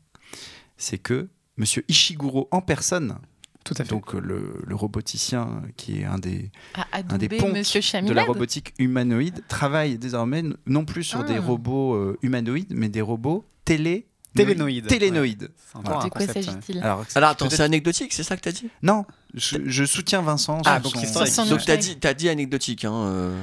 c'est 0.77 0.97
que 0.97 1.29
Monsieur 1.57 1.85
Ishiguro 1.87 2.47
en 2.51 2.61
personne, 2.61 3.17
Tout 3.63 3.75
à 3.77 3.83
fait. 3.83 3.89
donc 3.89 4.13
le, 4.13 4.61
le 4.65 4.75
roboticien 4.75 5.61
qui 5.77 5.99
est 6.01 6.05
un 6.05 6.17
des, 6.19 6.51
un 6.91 7.17
des 7.17 7.27
Monsieur 7.29 7.79
de 8.01 8.13
la 8.13 8.23
robotique 8.23 8.73
humanoïde, 8.79 9.41
travaille 9.47 9.97
désormais 9.97 10.43
non 10.65 10.83
plus 10.85 11.03
sur 11.03 11.19
Ah. 11.21 11.23
des 11.23 11.37
robots 11.37 11.95
euh, 11.95 12.17
humanoïdes, 12.21 12.73
mais 12.75 12.89
des 12.89 13.01
robots 13.01 13.45
télé 13.63 14.07
Télénoïdes. 14.87 15.49
C'est 15.71 15.77
encore 15.77 16.03
De 16.03 16.09
quoi 16.09 16.21
s'agit-il 16.33 16.79
Alors, 16.83 17.05
Alors 17.15 17.29
attends, 17.31 17.49
c'est 17.49 17.63
anecdotique, 17.63 18.13
c'est 18.13 18.23
ça 18.23 18.35
que 18.35 18.41
t'as 18.41 18.51
dit 18.51 18.69
Non, 18.83 19.05
je, 19.33 19.57
je 19.65 19.83
soutiens 19.85 20.21
Vincent. 20.21 20.61
Ah, 20.65 20.79
donc 20.79 20.93
son- 21.07 21.45
Donc 21.49 21.59
t'as 21.65 21.77
dit, 21.77 21.97
t'as 21.97 22.13
dit 22.13 22.29
anecdotique. 22.29 22.85
Hein, 22.85 22.93
euh. 22.93 23.41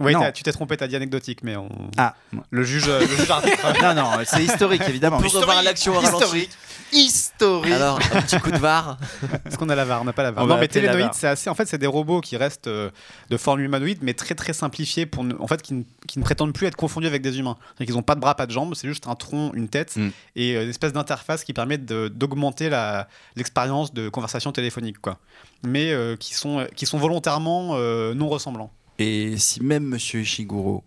Oui, 0.00 0.12
Non. 0.12 0.20
t'as- 0.20 0.32
tu 0.32 0.42
t'es 0.44 0.52
trompé, 0.52 0.76
t'as 0.76 0.86
dit 0.86 0.94
anecdotique, 0.96 1.40
mais 1.42 1.56
on... 1.56 1.68
Ah, 1.96 2.14
le 2.50 2.62
juge, 2.62 2.86
le 2.88 3.06
juge 3.06 3.28
arbitre. 3.30 3.58
non, 3.82 3.94
non, 3.94 4.10
c'est 4.24 4.44
historique 4.44 4.82
évidemment. 4.88 5.18
Peut 5.20 5.26
revoir 5.28 5.62
l'action 5.62 5.92
au 5.96 6.00
ralenti. 6.00 6.22
Historique. 6.24 6.50
Historique. 6.92 7.72
Alors, 7.72 7.98
un 8.14 8.22
petit 8.22 8.38
coup 8.40 8.50
de 8.50 8.56
VAR. 8.58 8.96
Est-ce 9.44 9.58
qu'on 9.58 9.68
a 9.68 9.74
la 9.74 9.84
VAR 9.84 10.00
On 10.00 10.04
n'a 10.04 10.12
pas 10.14 10.22
la 10.22 10.30
VAR. 10.30 10.42
On 10.44 10.46
va 10.46 10.54
non, 10.54 10.60
mais 10.60 10.64
appeler 10.66 10.80
la 10.82 10.88
télénoïdes, 10.92 11.06
VAR. 11.12 11.14
c'est 11.14 11.26
assez. 11.28 11.50
En 11.50 11.54
fait, 11.54 11.66
c'est 11.66 11.76
des 11.78 11.86
robots 11.86 12.20
qui 12.20 12.36
restent 12.36 12.66
euh, 12.68 12.90
de 13.28 13.36
forme 13.36 13.60
humanoïde, 13.60 13.98
mais 14.02 14.14
très 14.14 14.34
très 14.34 14.52
simplifiés 14.54 15.04
pour, 15.04 15.22
ne- 15.24 15.34
en 15.38 15.46
fait, 15.46 15.60
qui 15.60 15.74
ne, 15.74 15.82
qui 16.06 16.18
ne 16.18 16.24
prétendent 16.24 16.54
plus 16.54 16.66
être 16.66 16.76
confondus 16.76 17.06
avec 17.06 17.20
des 17.22 17.38
humains. 17.38 17.56
C'est-à-dire 17.60 17.86
qu'ils 17.86 17.94
n'ont 17.96 18.02
pas 18.02 18.14
de 18.14 18.20
bras, 18.20 18.34
pas 18.34 18.46
de 18.46 18.52
jambes, 18.52 18.74
c'est 18.74 18.88
juste 18.88 19.06
un 19.06 19.14
tronc, 19.16 19.50
une 19.54 19.68
tête 19.68 19.96
Mm. 19.96 20.08
et 20.36 20.56
euh, 20.56 20.62
une 20.64 20.70
espèce 20.70 20.92
d'interface 20.92 21.44
qui 21.44 21.52
permet 21.52 21.76
de- 21.78 22.08
d'augmenter 22.08 22.68
la- 22.70 23.06
l'expérience 23.36 23.92
de 23.92 24.08
conversation 24.08 24.52
téléphonique, 24.52 24.98
quoi. 25.00 25.18
Mais 25.66 25.92
euh, 25.92 26.16
qui 26.16 26.34
sont 26.34 26.66
qui 26.74 26.86
sont 26.86 26.98
volontairement 26.98 27.70
euh, 27.74 28.14
non 28.14 28.28
ressemblants. 28.28 28.70
Et 28.98 29.36
si 29.38 29.62
même 29.62 29.84
Monsieur 29.84 30.20
Ishiguro. 30.20 30.84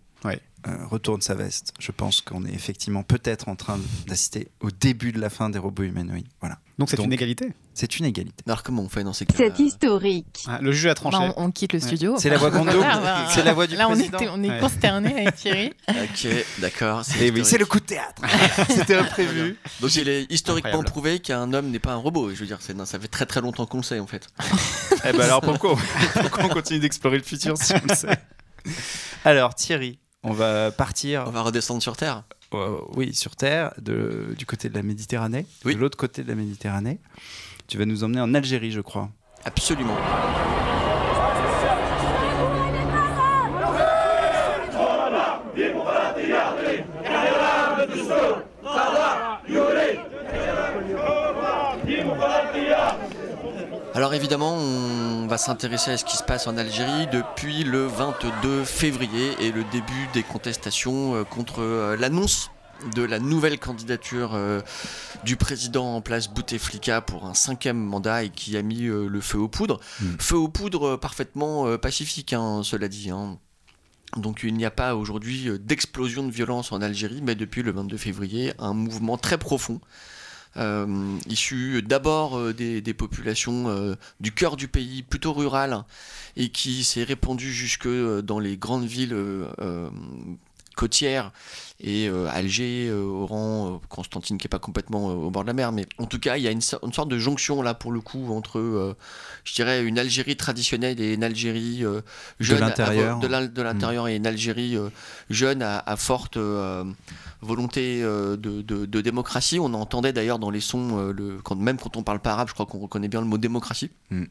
Euh, 0.66 0.86
retourne 0.86 1.20
sa 1.20 1.34
veste, 1.34 1.72
je 1.80 1.90
pense 1.92 2.20
qu'on 2.20 2.44
est 2.44 2.52
effectivement 2.54 3.02
peut-être 3.02 3.48
en 3.48 3.56
train 3.56 3.78
d'assister 4.06 4.48
au 4.60 4.70
début 4.70 5.12
de 5.12 5.20
la 5.20 5.28
fin 5.30 5.50
des 5.50 5.58
robots 5.58 5.82
humanoïdes. 5.82 6.28
Voilà. 6.40 6.58
Donc 6.78 6.88
c'est 6.88 6.98
une 7.02 7.12
égalité. 7.12 7.52
C'est 7.74 7.98
une 7.98 8.04
égalité. 8.06 8.42
Alors 8.46 8.62
comment 8.62 8.82
on 8.82 8.88
fait 8.88 9.02
dans 9.04 9.12
ces 9.12 9.24
cas 9.26 9.34
C'est 9.36 9.58
historique. 9.60 10.44
Ah, 10.46 10.58
le 10.60 10.72
juge 10.72 10.86
a 10.86 10.94
tranché. 10.94 11.18
Bah, 11.18 11.34
on, 11.36 11.44
on 11.46 11.50
quitte 11.50 11.72
le 11.72 11.80
Ouais. 11.80 11.86
studio. 11.86 12.14
C'est 12.18 12.28
la 12.30 12.38
voix 12.38 12.50
qu'on 12.50 12.64
bah, 12.64 13.26
C'est 13.30 13.44
la 13.44 13.52
voix 13.54 13.66
du 13.66 13.76
Là, 13.76 13.88
on, 13.88 13.94
était, 13.98 14.28
on 14.30 14.42
est 14.42 14.48
Ouais. 14.50 14.58
consterné 14.60 15.12
avec 15.22 15.36
Thierry. 15.36 15.72
Ok, 15.88 16.28
d'accord. 16.58 17.02
Eh 17.20 17.30
oui, 17.30 17.44
c'est 17.44 17.58
le 17.58 17.66
coup 17.66 17.80
de 17.80 17.84
théâtre. 17.84 18.22
C'était 18.68 18.96
imprévu. 18.96 19.56
Donc 19.80 19.94
il 19.96 20.08
est 20.08 20.26
historiquement 20.30 20.68
Incroyable. 20.70 20.90
prouvé 20.90 21.18
qu'un 21.20 21.52
homme 21.52 21.70
n'est 21.70 21.78
pas 21.78 21.92
un 21.92 21.96
robot. 21.96 22.30
Je 22.30 22.36
veux 22.40 22.46
dire, 22.46 22.58
non, 22.76 22.84
ça 22.84 22.98
fait 22.98 23.08
très 23.08 23.26
très 23.26 23.40
longtemps 23.40 23.66
qu'on 23.66 23.78
le 23.78 23.82
sait 23.82 23.98
en 24.00 24.06
fait. 24.06 24.28
Eh 25.04 25.12
ben 25.12 25.20
alors 25.22 25.40
pourquoi, 25.40 25.76
pourquoi 26.20 26.44
on 26.44 26.48
continue 26.48 26.78
d'explorer 26.80 27.16
le 27.18 27.24
futur 27.24 27.56
si 27.58 27.72
on 27.74 27.86
le 27.88 27.94
sait? 27.94 28.18
Alors 29.24 29.54
Thierry, 29.54 29.98
on 30.22 30.32
va 30.32 30.70
partir. 30.70 31.24
On 31.26 31.30
va 31.30 31.42
redescendre 31.42 31.82
sur 31.82 31.96
Terre. 31.96 32.22
euh, 32.54 32.76
oui, 32.94 33.14
sur 33.14 33.34
Terre, 33.36 33.72
de- 33.80 34.34
du 34.36 34.44
côté 34.46 34.68
de 34.68 34.74
la 34.74 34.82
Méditerranée, 34.82 35.46
Oui. 35.64 35.74
de 35.74 35.80
l'autre 35.80 35.96
côté 35.96 36.22
de 36.22 36.28
la 36.28 36.34
Méditerranée. 36.34 36.98
Tu 37.66 37.78
vas 37.78 37.86
nous 37.86 38.04
emmener 38.04 38.20
en 38.20 38.34
Algérie, 38.34 38.70
je 38.72 38.80
crois. 38.80 39.08
Absolument. 39.44 39.96
Alors 54.02 54.14
évidemment, 54.14 54.56
on 54.56 55.28
va 55.28 55.38
s'intéresser 55.38 55.92
à 55.92 55.96
ce 55.96 56.04
qui 56.04 56.16
se 56.16 56.24
passe 56.24 56.48
en 56.48 56.56
Algérie 56.56 57.06
depuis 57.12 57.62
le 57.62 57.86
22 57.86 58.64
février 58.64 59.30
et 59.38 59.52
le 59.52 59.62
début 59.70 60.08
des 60.12 60.24
contestations 60.24 61.14
euh, 61.14 61.22
contre 61.22 61.62
euh, 61.62 61.96
l'annonce 61.96 62.50
de 62.96 63.04
la 63.04 63.20
nouvelle 63.20 63.60
candidature 63.60 64.32
euh, 64.34 64.60
du 65.22 65.36
président 65.36 65.94
en 65.94 66.00
place 66.00 66.28
Bouteflika 66.28 67.00
pour 67.00 67.26
un 67.26 67.34
cinquième 67.34 67.78
mandat 67.78 68.24
et 68.24 68.30
qui 68.30 68.56
a 68.56 68.62
mis 68.62 68.80
le 68.80 69.20
feu 69.20 69.38
aux 69.38 69.46
poudres. 69.46 69.78
Mm. 70.00 70.06
Feu 70.18 70.36
aux 70.36 70.48
poudres 70.48 70.98
parfaitement 70.98 71.78
pacifique, 71.78 72.32
hein, 72.32 72.62
cela 72.64 72.88
dit. 72.88 73.10
hein. 73.10 73.38
Donc 74.16 74.40
il 74.42 74.54
n'y 74.54 74.64
a 74.64 74.72
pas 74.72 74.96
aujourd'hui 74.96 75.48
d'explosion 75.60 76.26
de 76.26 76.32
violence 76.32 76.72
en 76.72 76.82
Algérie, 76.82 77.20
mais 77.22 77.36
depuis 77.36 77.62
le 77.62 77.70
22 77.70 77.96
février, 77.98 78.52
un 78.58 78.74
mouvement 78.74 79.16
très 79.16 79.38
profond, 79.38 79.80
euh, 80.56 81.18
issu 81.28 81.82
d'abord 81.82 82.38
euh, 82.38 82.52
des, 82.52 82.80
des 82.80 82.94
populations 82.94 83.68
euh, 83.68 83.94
du 84.20 84.32
cœur 84.32 84.56
du 84.56 84.68
pays, 84.68 85.02
plutôt 85.02 85.32
rural, 85.32 85.84
et 86.36 86.50
qui 86.50 86.84
s'est 86.84 87.04
répandu 87.04 87.52
jusque 87.52 87.88
dans 87.88 88.38
les 88.38 88.56
grandes 88.56 88.86
villes 88.86 89.16
euh, 90.72 90.76
euh, 90.76 90.76
côtière 90.76 91.32
et 91.80 92.08
euh, 92.08 92.28
Alger, 92.30 92.88
euh, 92.88 93.02
Oran, 93.04 93.74
euh, 93.74 93.86
Constantine 93.88 94.38
qui 94.38 94.46
est 94.46 94.48
pas 94.48 94.58
complètement 94.58 95.10
euh, 95.10 95.14
au 95.14 95.30
bord 95.30 95.42
de 95.42 95.48
la 95.48 95.52
mer, 95.52 95.72
mais 95.72 95.86
en 95.98 96.06
tout 96.06 96.18
cas 96.18 96.36
il 96.36 96.42
y 96.42 96.48
a 96.48 96.50
une, 96.50 96.60
so- 96.60 96.78
une 96.84 96.92
sorte 96.92 97.08
de 97.08 97.18
jonction 97.18 97.60
là 97.62 97.74
pour 97.74 97.90
le 97.92 98.00
coup 98.00 98.32
entre, 98.32 98.96
je 99.44 99.54
dirais, 99.54 99.82
une 99.84 99.98
Algérie 99.98 100.36
traditionnelle 100.36 101.00
et 101.00 101.14
une 101.14 101.24
Algérie 101.24 101.84
jeune, 102.40 102.62
à- 102.62 102.68
l'intérieur. 102.68 103.18
de 103.18 103.26
de 103.48 103.62
l'intérieur 103.62 104.08
et 104.08 104.16
une 104.16 104.26
Algérie 104.26 104.76
jeune 105.30 105.62
à, 105.62 105.78
à 105.78 105.96
forte 105.96 106.38
volonté 107.40 108.02
de, 108.02 108.36
de- 108.36 108.86
de 108.86 109.00
démocratie. 109.00 109.58
On 109.58 109.74
entendait 109.74 110.12
d'ailleurs 110.12 110.38
dans 110.38 110.50
les 110.50 110.60
sons, 110.60 111.10
le, 111.12 111.38
quand, 111.42 111.56
même 111.56 111.76
quand 111.78 111.96
on 111.96 112.02
parle 112.02 112.20
pas 112.20 112.32
arabe, 112.32 112.48
je 112.48 112.54
crois 112.54 112.66
qu'on 112.66 112.78
reconnaît 112.78 113.08
bien 113.08 113.20
le 113.20 113.26
mot 113.26 113.38
démocratie. 113.38 113.90
Mm. 114.10 114.24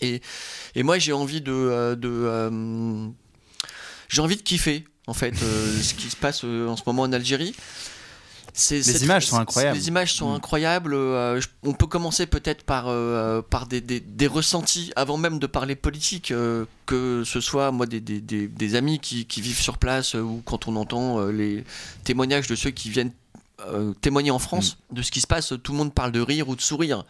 Et, 0.00 0.22
et 0.74 0.82
moi 0.82 0.98
j'ai 0.98 1.12
envie 1.12 1.40
de, 1.42 1.94
de 1.94 3.10
j'ai 4.08 4.22
envie 4.22 4.36
de 4.36 4.42
kiffer 4.42 4.84
en 5.06 5.14
fait 5.14 5.34
euh, 5.42 5.80
ce 5.80 5.94
qui 5.94 6.08
se 6.10 6.16
passe 6.16 6.42
euh, 6.44 6.68
en 6.68 6.76
ce 6.76 6.82
moment 6.86 7.02
en 7.02 7.12
Algérie. 7.12 7.54
C'est- 8.52 8.82
images 9.04 9.26
sont 9.28 9.38
incroyables. 9.38 9.78
Les 9.78 9.88
images 9.88 10.12
sont 10.14 10.32
Mm. 10.32 10.34
incroyables. 10.36 10.94
euh, 10.94 11.40
je- 11.40 11.46
on 11.62 11.72
peut 11.72 11.86
commencer 11.86 12.26
peut-être 12.26 12.64
par, 12.64 12.86
euh, 12.88 13.42
par 13.42 13.66
des, 13.68 13.80
des- 13.80 14.00
des 14.00 14.26
ressentis 14.26 14.92
avant 14.96 15.16
même 15.16 15.38
de 15.38 15.46
parler 15.46 15.76
politique, 15.76 16.32
euh, 16.32 16.64
que 16.84 17.22
ce 17.24 17.40
soit 17.40 17.70
moi 17.70 17.86
des, 17.86 18.00
des- 18.00 18.74
amis 18.74 18.98
qui, 18.98 19.24
qui 19.26 19.40
vivent 19.40 19.60
sur 19.60 19.78
place 19.78 20.14
ou 20.14 20.42
quand 20.44 20.66
on 20.66 20.74
entend 20.76 21.24
les 21.26 21.64
témoignages 22.04 22.48
de 22.48 22.56
ceux 22.56 22.70
qui 22.70 22.90
viennent 22.90 23.12
témoigner 24.00 24.30
en 24.30 24.38
France 24.38 24.78
de 24.90 25.02
ce 25.02 25.10
qui 25.10 25.20
se 25.20 25.26
passe, 25.26 25.52
tout 25.62 25.72
le 25.72 25.78
monde 25.78 25.92
parle 25.94 26.12
de 26.12 26.20
rire 26.20 26.48
ou 26.48 26.56
de 26.56 26.60
sourire. 26.62 27.04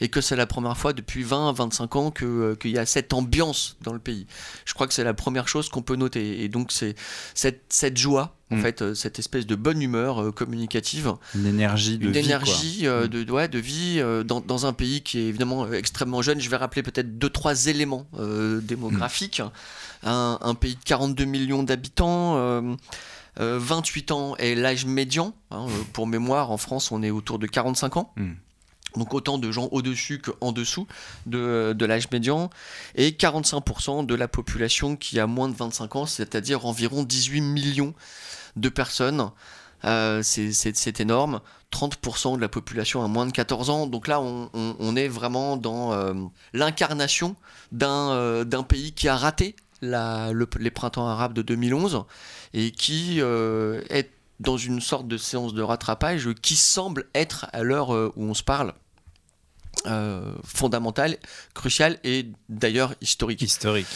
Et 0.00 0.08
que 0.08 0.20
c'est 0.20 0.36
la 0.36 0.46
première 0.46 0.76
fois 0.76 0.92
depuis 0.92 1.22
20, 1.22 1.52
25 1.52 1.96
ans 1.96 2.10
que, 2.10 2.24
euh, 2.24 2.54
qu'il 2.56 2.70
y 2.72 2.78
a 2.78 2.86
cette 2.86 3.12
ambiance 3.12 3.76
dans 3.82 3.92
le 3.92 3.98
pays. 3.98 4.26
Je 4.64 4.74
crois 4.74 4.86
que 4.86 4.94
c'est 4.94 5.04
la 5.04 5.14
première 5.14 5.48
chose 5.48 5.68
qu'on 5.68 5.82
peut 5.82 5.96
noter. 5.96 6.42
Et 6.42 6.48
donc, 6.48 6.72
c'est 6.72 6.94
cette, 7.34 7.62
cette 7.68 7.96
joie, 7.96 8.36
en 8.50 8.56
Mm. 8.56 8.60
fait, 8.62 8.82
euh, 8.82 8.94
cette 8.94 9.18
espèce 9.18 9.46
de 9.46 9.54
bonne 9.54 9.80
humeur 9.82 10.20
euh, 10.22 10.32
communicative, 10.32 11.14
Une 11.34 11.46
énergie 11.46 11.98
de 11.98 12.06
une 12.06 12.12
vie, 12.12 12.18
énergie 12.18 12.82
Mm. 12.86 13.06
de, 13.08 13.30
ouais, 13.32 13.48
de 13.48 13.58
vie 13.58 14.02
dans, 14.26 14.40
dans 14.40 14.66
un 14.66 14.72
pays 14.72 15.02
qui 15.02 15.18
est 15.18 15.26
évidemment 15.28 15.70
extrêmement 15.72 16.22
jeune. 16.22 16.40
Je 16.40 16.50
vais 16.50 16.56
rappeler 16.56 16.82
peut-être 16.82 17.18
deux, 17.18 17.30
trois 17.30 17.66
éléments 17.66 18.06
euh, 18.18 18.60
démographiques. 18.60 19.42
Un, 20.02 20.38
un 20.42 20.54
pays 20.54 20.74
de 20.74 20.84
42 20.84 21.24
millions 21.24 21.62
d'habitants. 21.62 22.36
euh, 22.36 22.74
euh, 23.40 23.58
28 23.60 24.10
ans 24.12 24.36
est 24.36 24.54
l'âge 24.54 24.84
médian. 24.86 25.34
hein, 25.50 25.66
pour 25.92 26.06
mémoire, 26.06 26.50
en 26.50 26.56
France, 26.56 26.92
on 26.92 27.02
est 27.02 27.10
autour 27.10 27.38
de 27.38 27.46
45 27.46 27.96
ans. 27.96 28.12
Mm. 28.16 28.32
Donc 28.96 29.12
autant 29.14 29.38
de 29.38 29.50
gens 29.50 29.68
au-dessus 29.72 30.20
qu'en 30.20 30.52
dessous 30.52 30.86
de, 31.26 31.72
de 31.76 31.86
l'âge 31.86 32.08
médian. 32.12 32.50
Et 32.94 33.10
45% 33.10 34.06
de 34.06 34.14
la 34.14 34.28
population 34.28 34.96
qui 34.96 35.18
a 35.18 35.26
moins 35.26 35.48
de 35.48 35.54
25 35.56 35.96
ans, 35.96 36.06
c'est-à-dire 36.06 36.64
environ 36.66 37.02
18 37.02 37.40
millions 37.40 37.94
de 38.56 38.68
personnes. 38.68 39.30
Euh, 39.84 40.22
c'est- 40.22 41.00
énorme. 41.00 41.40
30% 41.70 42.36
de 42.36 42.40
la 42.40 42.48
population 42.48 43.04
a 43.04 43.08
moins 43.08 43.26
de 43.26 43.32
14 43.32 43.68
ans. 43.68 43.86
Donc 43.86 44.06
là, 44.08 44.20
on, 44.20 44.48
on- 44.54 44.96
est 44.96 45.08
vraiment 45.08 45.56
dans 45.56 45.92
euh, 45.92 46.14
l'incarnation 46.52 47.36
d'un 47.72 48.10
euh, 48.12 48.44
d'un 48.44 48.62
pays 48.62 48.92
qui 48.92 49.08
a 49.08 49.16
raté 49.16 49.56
le- 49.82 50.46
les 50.58 50.70
printemps 50.70 51.06
arabes 51.08 51.34
de 51.34 51.42
2011 51.42 52.04
et 52.54 52.70
qui 52.70 53.18
est 53.20 54.10
dans 54.40 54.56
une 54.56 54.80
sorte 54.80 55.06
de 55.08 55.16
séance 55.18 55.52
de 55.52 55.62
rattrapage 55.62 56.30
qui 56.42 56.56
semble 56.56 57.06
être, 57.14 57.46
à 57.52 57.62
l'heure 57.62 57.90
où 57.90 58.24
on 58.24 58.34
se 58.34 58.42
parle, 58.42 58.72
euh, 59.86 60.34
fondamentale, 60.44 61.16
cruciale 61.54 61.98
et 62.04 62.26
d'ailleurs 62.48 62.94
historique. 63.00 63.42
Historique. 63.42 63.86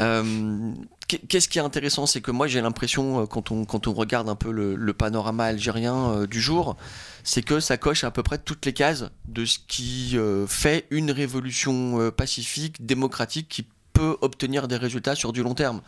Euh, 0.00 0.72
qu'est- 1.08 1.26
Qu'est-ce 1.28 1.48
qui 1.48 1.58
est 1.58 1.62
intéressant, 1.62 2.06
c'est 2.06 2.20
que 2.20 2.30
moi 2.30 2.46
j'ai 2.46 2.60
l'impression, 2.60 3.22
euh, 3.22 3.26
quand 3.26 3.50
on, 3.50 3.64
quand 3.64 3.86
on 3.86 3.92
regarde 3.94 4.28
un 4.28 4.36
peu 4.36 4.50
le, 4.50 4.74
le 4.74 4.92
panorama 4.94 5.44
algérien 5.44 6.10
euh, 6.10 6.26
du 6.26 6.40
jour, 6.40 6.76
c'est 7.22 7.42
que 7.42 7.60
ça 7.60 7.76
coche 7.76 8.04
à 8.04 8.10
peu 8.10 8.22
près 8.22 8.38
toutes 8.38 8.64
les 8.66 8.72
cases 8.72 9.04
de 9.26 9.44
ce 9.44 9.58
qui 9.66 10.16
fait 10.46 10.86
une 10.90 11.10
révolution 11.10 12.10
pacifique, 12.10 12.84
démocratique, 12.84 13.48
qui 13.48 13.66
peut 13.92 14.16
obtenir 14.20 14.68
des 14.68 14.76
résultats 14.76 15.14
sur 15.14 15.32
du 15.32 15.42
long 15.42 15.54
terme. 15.54 15.80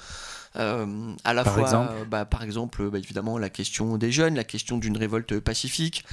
Euh, 0.57 1.13
à 1.25 1.35
la 1.35 1.45
Par 1.45 1.53
fois, 1.55 1.63
exemple 1.65 1.93
bah, 2.09 2.25
par 2.25 2.43
exemple, 2.43 2.89
bah, 2.89 2.99
évidemment, 2.99 3.37
la 3.37 3.51
question 3.51 3.99
des 3.99 4.11
jeunes, 4.11 4.37
la 4.37 4.45
question 4.45 4.79
d'une 4.79 4.97
révolte 4.97 5.39
pacifique, 5.41 6.05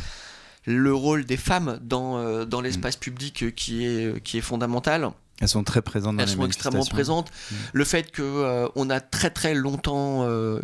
le 0.65 0.93
rôle 0.93 1.25
des 1.25 1.37
femmes 1.37 1.79
dans, 1.81 2.17
euh, 2.17 2.45
dans 2.45 2.61
l'espace 2.61 2.95
public 2.95 3.55
qui 3.55 3.85
est, 3.85 4.21
qui 4.23 4.37
est 4.37 4.41
fondamental. 4.41 5.11
Elles 5.41 5.47
sont 5.47 5.63
très 5.63 5.81
présentes 5.81 6.15
dans 6.17 6.23
Elles 6.23 6.29
les 6.29 6.35
sont 6.35 6.45
extrêmement 6.45 6.85
présentes. 6.85 7.29
Mm. 7.29 7.55
Le 7.73 7.85
fait 7.85 8.11
que 8.11 8.21
euh, 8.21 8.67
on 8.75 8.89
a 8.89 8.99
très 9.01 9.29
très 9.29 9.53
longtemps 9.53 10.23
euh, 10.23 10.61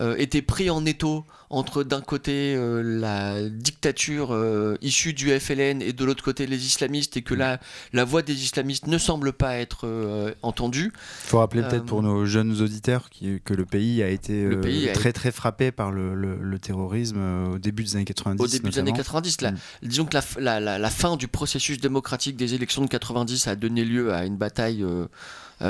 euh, 0.00 0.16
été 0.16 0.42
pris 0.42 0.70
en 0.70 0.84
étau 0.84 1.24
entre 1.50 1.82
d'un 1.84 2.00
côté 2.00 2.54
euh, 2.56 2.82
la 2.82 3.48
dictature 3.48 4.32
euh, 4.34 4.76
issue 4.82 5.12
du 5.12 5.30
FLN 5.38 5.80
et 5.82 5.92
de 5.92 6.04
l'autre 6.04 6.24
côté 6.24 6.46
les 6.46 6.66
islamistes 6.66 7.16
et 7.16 7.22
que 7.22 7.34
là 7.34 7.60
la 7.92 8.04
voix 8.04 8.22
des 8.22 8.42
islamistes 8.42 8.86
ne 8.86 8.98
semble 8.98 9.32
pas 9.32 9.56
être 9.56 9.86
euh, 9.86 10.32
entendue. 10.42 10.92
Il 11.24 11.28
faut 11.28 11.38
rappeler 11.38 11.62
peut-être 11.62 11.84
pour 11.86 12.02
nos 12.02 12.26
jeunes 12.26 12.60
auditeurs 12.60 13.10
qui- 13.10 13.40
que 13.44 13.54
le 13.54 13.64
pays 13.64 14.02
a 14.02 14.08
été 14.08 14.44
Le 14.44 14.60
pays 14.60 14.88
a 14.88 14.92
très 14.92 15.12
très 15.12 15.30
frappé 15.32 15.70
par 15.70 15.92
le, 15.92 16.14
le- 16.14 16.38
le 16.40 16.58
terrorisme 16.58 17.52
au 17.52 17.58
début 17.58 17.84
des 17.84 17.96
années 17.96 18.04
90. 18.04 18.42
Au 18.42 18.46
début 18.46 18.70
des 18.70 18.78
années 18.78 18.90
notamment. 18.90 18.96
90, 19.20 19.40
là, 19.42 19.52
Mm. 19.52 19.56
disons 19.82 20.04
que 20.06 20.16
la, 20.40 20.90
fin 20.90 21.16
du 21.16 21.28
processus 21.28 21.78
démocratique 21.80 22.36
des 22.36 22.54
élections 22.54 22.82
de 22.82 22.88
90 22.88 23.46
a 23.48 23.54
donné 23.56 23.84
lieu 23.84 24.12
à 24.12 24.24
une 24.24 24.36
bataille 24.36 24.82
euh, 24.82 25.06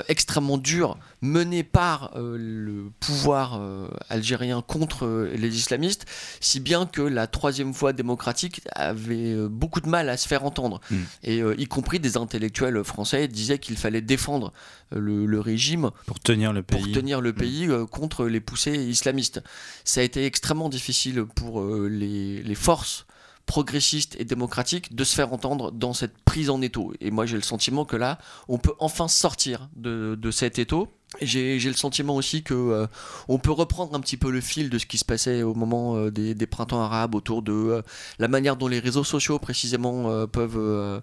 extrêmement 0.09 0.59
dure 0.59 0.99
menée 1.23 1.63
par 1.63 2.11
euh, 2.17 2.37
le 2.39 2.91
pouvoir 2.99 3.59
euh, 3.61 3.87
algérien 4.09 4.61
contre 4.61 5.29
les 5.33 5.57
islamistes, 5.67 6.07
si 6.41 6.61
bien 6.61 6.87
que 6.87 7.03
la 7.03 7.27
troisième 7.27 7.73
voie 7.73 7.93
démocratique 7.93 8.61
avait 8.73 9.33
euh, 9.35 9.49
beaucoup 9.49 9.81
de 9.81 9.89
mal 9.89 10.09
à 10.09 10.17
se 10.17 10.29
faire 10.29 10.45
entendre. 10.45 10.81
Mm. 10.91 10.97
Et 11.25 11.41
euh, 11.43 11.55
y 11.59 11.67
compris 11.67 11.99
des 12.01 12.17
intellectuels 12.17 12.83
français 12.85 13.27
disaient 13.29 13.59
qu'il 13.59 13.77
fallait 13.77 14.01
défendre 14.01 14.53
euh, 14.95 15.01
le, 15.01 15.27
le 15.27 15.41
régime 15.41 15.91
Pour 16.07 16.21
tenir 16.21 16.53
le 16.53 16.63
pays. 16.63 16.81
pour 16.81 16.93
tenir 16.93 17.21
le 17.21 17.33
pays 17.33 17.67
euh, 17.69 17.85
contre 17.87 18.27
les 18.27 18.41
poussées 18.41 18.77
islamistes. 18.77 19.43
Ça 19.85 20.01
a 20.01 20.05
été 20.05 20.25
extrêmement 20.25 20.69
difficile 20.69 21.25
pour 21.25 21.63
les, 21.65 22.43
les 22.43 22.55
forces 22.55 23.07
progressistes 23.47 24.17
et 24.19 24.25
démocratiques 24.25 24.95
de 24.95 25.05
se 25.05 25.15
faire 25.15 25.33
entendre 25.33 25.71
dans 25.73 25.93
cette 25.93 26.19
prise 26.25 26.51
en 26.51 26.61
étau. 26.61 26.93
Et 27.01 27.11
moi 27.11 27.27
j'ai 27.27 27.37
le 27.37 27.43
sentiment 27.43 27.85
que 27.85 27.97
là, 27.97 28.19
on 28.49 28.59
peut 28.59 28.75
enfin 28.81 29.09
sortir 29.09 29.69
de, 29.77 30.17
de 30.21 30.31
cet 30.33 30.59
étau. 30.59 30.89
J'ai 31.23 31.59
le 31.61 31.73
sentiment 31.73 32.17
aussi 32.17 32.43
que 32.43 32.53
euh, 32.53 32.87
on 33.29 33.39
peut 33.39 33.53
reprendre 33.53 33.95
un 33.95 34.01
petit 34.01 34.17
peu 34.17 34.31
le 34.31 34.41
fil 34.41 34.69
de 34.69 34.79
ce 34.79 34.85
qui 34.87 34.99
se 34.99 35.05
passait 35.05 35.43
au 35.45 35.55
moment 35.55 35.97
euh, 35.97 36.11
des, 36.11 36.35
des 36.35 36.47
printemps 36.47 36.83
arabes 36.83 37.15
autour 37.15 37.43
de 37.43 37.53
euh, 37.53 37.83
la 38.19 38.27
manière 38.29 38.57
dont 38.57 38.67
les 38.67 38.81
réseaux 38.81 39.05
sociaux 39.05 39.39
précisément 39.39 40.27
peuvent 40.27 41.03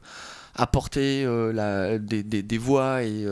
apporter 0.56 1.26
des, 2.00 2.24
des- 2.24 2.58
voix 2.58 3.04
et, 3.04 3.26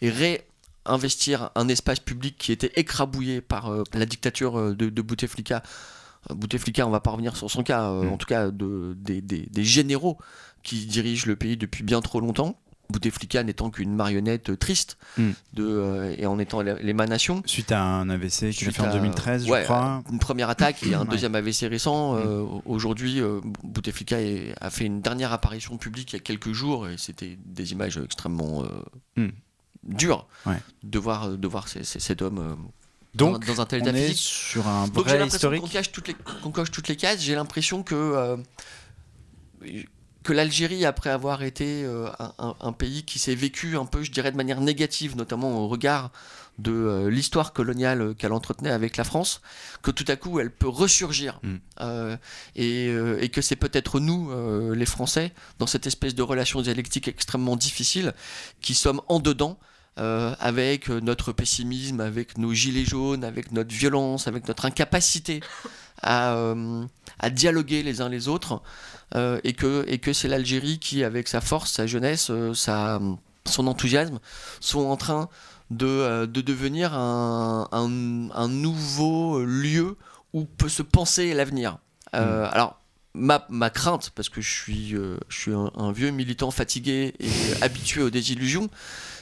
et 0.00 0.10
ré 0.10 0.46
investir 0.84 1.50
un 1.54 1.68
espace 1.68 1.98
public 2.00 2.36
qui 2.38 2.52
était 2.52 2.72
écrabouillé 2.76 3.40
par 3.40 3.72
la 3.94 4.06
dictature 4.06 4.74
de 4.76 5.02
Bouteflika. 5.02 5.62
Euh, 6.30 6.34
Bouteflika, 6.34 6.86
on 6.86 6.90
va 6.90 7.00
pas 7.00 7.10
revenir 7.10 7.36
sur 7.36 7.50
son 7.50 7.62
cas, 7.62 7.90
euh, 7.90 8.04
Mm. 8.04 8.12
en 8.12 8.16
tout 8.16 8.26
cas 8.26 8.50
de, 8.50 8.94
des, 8.98 9.20
des- 9.22 9.46
des 9.46 9.64
généraux 9.64 10.18
qui 10.62 10.86
dirigent 10.86 11.26
le 11.26 11.36
pays 11.36 11.56
depuis 11.56 11.82
bien 11.84 12.00
trop 12.00 12.20
longtemps. 12.20 12.58
Bouteflika 12.90 13.44
n'étant 13.44 13.68
qu'une 13.70 13.94
marionnette 13.94 14.58
triste 14.58 14.96
Mm. 15.18 15.30
de, 15.52 15.64
euh, 15.66 16.14
et 16.16 16.24
en 16.26 16.38
étant 16.38 16.62
l'é- 16.62 16.82
l'émanation. 16.82 17.42
Suite 17.44 17.70
à 17.70 17.82
un 17.82 18.08
AVC 18.08 18.50
qu'il 18.50 18.66
a 18.66 18.70
fait 18.72 18.80
en 18.80 18.86
à- 18.86 18.92
2013, 18.94 19.48
ouais, 19.50 19.60
je 19.60 19.64
crois. 19.64 20.02
Une 20.10 20.18
première 20.18 20.48
attaque 20.48 20.82
et 20.84 20.94
un 20.94 21.00
Ouais. 21.00 21.04
Mm. 21.04 21.08
deuxième 21.08 21.34
AVC 21.34 21.66
récent. 21.68 22.16
Euh, 22.16 22.44
Aujourd'hui, 22.64 23.20
Bouteflika 23.62 24.16
a 24.60 24.70
fait 24.70 24.86
une 24.86 25.02
dernière 25.02 25.32
apparition 25.34 25.76
publique 25.76 26.12
il 26.12 26.16
y 26.16 26.18
a 26.18 26.22
quelques 26.22 26.52
jours 26.52 26.88
et 26.88 26.96
c'était 26.96 27.38
des 27.44 27.72
images 27.72 27.98
extrêmement 28.02 28.64
Mm. 29.16 29.28
dures 29.84 30.26
Ouais. 30.46 30.56
de 30.82 30.98
voir, 30.98 31.28
de 31.36 31.46
voir 31.48 31.68
cet 31.68 32.22
homme 32.22 32.56
Donc, 33.14 33.44
dans, 33.44 33.54
dans 33.54 33.60
un 33.60 33.66
tel 33.66 33.82
on 33.82 33.86
état 33.86 33.98
est 33.98 34.08
physique. 34.08 34.26
sur 34.26 34.68
un 34.68 34.88
Donc 34.88 34.96
j'ai 34.96 35.02
vrai 35.02 35.18
l'impression 35.18 35.36
historique. 35.36 35.62
qu'on 35.62 35.68
cache 35.68 35.92
toutes 35.92 36.08
les, 36.08 36.16
qu'on 36.42 36.50
coche 36.50 36.70
toutes 36.70 36.88
les 36.88 36.96
cases. 36.96 37.20
J'ai 37.20 37.34
l'impression 37.34 37.82
que 37.82 37.94
euh, 37.94 38.36
que 40.22 40.32
l'Algérie, 40.32 40.84
après 40.84 41.10
avoir 41.10 41.42
été 41.42 41.84
euh, 41.84 42.10
un, 42.38 42.72
pays 42.72 43.04
qui 43.04 43.18
s'est 43.18 43.34
vécu 43.34 43.78
un 43.78 43.86
peu, 43.86 44.02
je 44.02 44.10
dirais, 44.10 44.30
de 44.30 44.36
manière 44.36 44.60
négative, 44.60 45.16
notamment 45.16 45.58
au 45.58 45.68
regard 45.68 46.10
de 46.58 46.72
euh, 46.72 47.08
l'histoire 47.08 47.54
coloniale 47.54 48.14
qu'elle 48.16 48.32
entretenait 48.32 48.70
avec 48.70 48.98
la 48.98 49.04
France, 49.04 49.40
que 49.80 49.90
tout 49.90 50.04
à 50.06 50.16
coup 50.16 50.38
elle 50.38 50.50
peut 50.50 50.68
ressurgir 50.68 51.40
Mm. 51.42 52.16
Et, 52.56 52.86
et 53.20 53.28
que 53.30 53.40
c'est 53.40 53.56
peut-être 53.56 54.00
nous, 54.00 54.32
les 54.74 54.86
Français, 54.86 55.32
dans 55.58 55.66
cette 55.68 55.86
espèce 55.86 56.14
de 56.14 56.22
relation 56.22 56.60
dialectique 56.60 57.08
extrêmement 57.08 57.56
difficile, 57.56 58.12
qui 58.60 58.74
sommes 58.74 59.00
en 59.08 59.20
dedans 59.20 59.58
euh, 59.98 60.34
avec 60.38 60.90
euh, 60.90 61.00
notre 61.00 61.32
pessimisme, 61.32 62.00
avec 62.00 62.38
nos 62.38 62.52
gilets 62.52 62.84
jaunes, 62.84 63.24
avec 63.24 63.52
notre 63.52 63.74
violence, 63.74 64.28
avec 64.28 64.46
notre 64.46 64.64
incapacité 64.64 65.40
à, 66.02 66.34
euh, 66.34 66.84
à 67.18 67.30
dialoguer 67.30 67.82
les 67.82 68.00
uns 68.00 68.08
les 68.08 68.28
autres, 68.28 68.62
euh, 69.14 69.40
et 69.42 69.54
que, 69.54 69.84
et 69.88 69.98
que 69.98 70.12
c'est 70.12 70.28
l'Algérie 70.28 70.78
qui, 70.78 71.02
avec 71.02 71.26
sa 71.26 71.40
force, 71.40 71.72
sa 71.72 71.86
jeunesse, 71.86 72.30
sa, 72.54 73.00
son 73.44 73.66
enthousiasme, 73.66 74.20
sont 74.60 74.86
en 74.86 74.96
train 74.96 75.28
de, 75.70 76.26
de 76.26 76.40
devenir 76.40 76.94
un, 76.94 77.68
un, 77.72 78.48
nouveau 78.48 79.44
lieu 79.44 79.96
où 80.32 80.44
peut 80.44 80.68
se 80.68 80.82
penser 80.82 81.34
l'avenir. 81.34 81.78
Mm. 82.12 82.18
Alors, 82.18 82.80
ma, 83.14 83.46
ma, 83.48 83.70
crainte, 83.70 84.10
parce 84.14 84.28
que 84.28 84.40
je 84.40 84.50
suis, 84.50 84.90
je 84.90 85.16
suis 85.28 85.52
un, 85.52 85.92
vieux 85.92 86.10
militant 86.10 86.50
fatigué 86.50 87.14
et 87.18 87.62
habitué 87.62 88.02
aux 88.02 88.10
désillusions, 88.10 88.70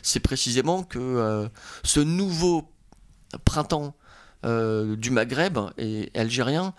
c'est 0.06 0.20
précisément 0.20 0.82
que 0.82 1.48
ce 1.82 2.00
nouveau 2.00 2.70
printemps 3.44 3.94
du 4.44 5.10
Maghreb 5.10 5.58
et 5.78 6.10
algérien 6.14 6.74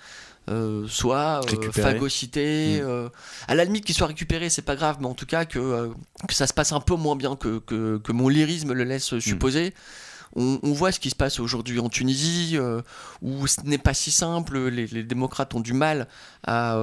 euh, 0.49 0.87
soit 0.87 1.41
euh, 1.51 1.71
phagocyté. 1.71 2.79
Mm. 2.79 2.85
Euh, 2.85 3.09
à 3.49 3.55
la 3.55 3.65
limite 3.65 3.83
qu'il 3.83 3.95
soit 3.95 4.07
récupéré, 4.07 4.49
c'est 4.49 4.61
pas 4.61 4.77
grave, 4.77 4.97
mais 5.01 5.07
en 5.07 5.13
tout 5.13 5.25
cas 5.25 5.43
que, 5.43 5.91
que, 6.25 6.33
ça 6.33 6.47
se 6.47 6.53
passe 6.53 6.71
un 6.71 6.79
peu 6.79 6.95
moins 6.95 7.17
bien 7.17 7.35
que, 7.35 7.59
que, 7.59 7.97
que 7.97 8.11
mon 8.13 8.29
lyrisme 8.29 8.71
le 8.71 8.85
laisse 8.85 9.11
mm. 9.11 9.19
supposer. 9.19 9.73
On, 10.35 10.59
voit 10.73 10.91
ce 10.91 10.99
qui 10.99 11.09
se 11.09 11.15
passe 11.15 11.39
aujourd'hui 11.39 11.79
en 11.79 11.89
Tunisie, 11.89 12.57
où 13.21 13.47
ce 13.47 13.61
n'est 13.61 13.77
pas 13.77 13.93
si 13.93 14.11
simple. 14.11 14.67
Les, 14.69 15.03
démocrates 15.03 15.53
ont 15.55 15.59
du 15.59 15.73
mal 15.73 16.07
à, 16.45 16.77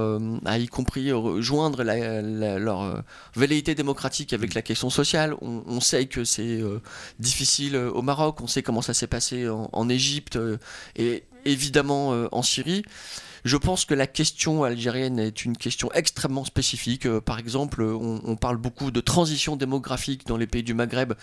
à 0.45 0.57
y 0.57 0.67
compris 0.67 1.11
joindre 1.39 1.83
leur 1.83 3.03
velléité 3.35 3.75
démocratique 3.75 4.33
avec 4.33 4.53
la 4.53 4.61
question 4.61 4.89
sociale. 4.89 5.35
On, 5.41 5.79
sait 5.79 6.07
que 6.07 6.23
c'est 6.23 6.61
difficile 7.19 7.75
au 7.77 8.01
Maroc, 8.01 8.41
on 8.41 8.47
sait 8.47 8.63
comment 8.63 8.81
ça 8.81 8.93
s'est 8.93 9.07
passé 9.07 9.47
en, 9.49 9.89
Égypte 9.89 10.37
et 10.95 11.23
évidemment 11.45 12.27
en 12.31 12.41
Syrie. 12.41 12.83
Je 13.45 13.57
pense 13.57 13.85
que 13.85 13.93
la 13.93 14.07
question 14.07 14.63
algérienne 14.63 15.19
est 15.19 15.45
une 15.45 15.55
question 15.55 15.91
extrêmement 15.93 16.45
spécifique. 16.45 17.05
Euh, 17.05 17.21
par 17.21 17.37
exemple, 17.37 17.83
on, 17.83 18.35
parle 18.35 18.57
beaucoup 18.57 18.89
de 18.89 18.99
transition 19.01 19.55
démographique 19.55 20.25
dans 20.25 20.35
les 20.35 20.47
pays 20.47 20.63
du 20.63 20.73
Maghreb. 20.73 21.13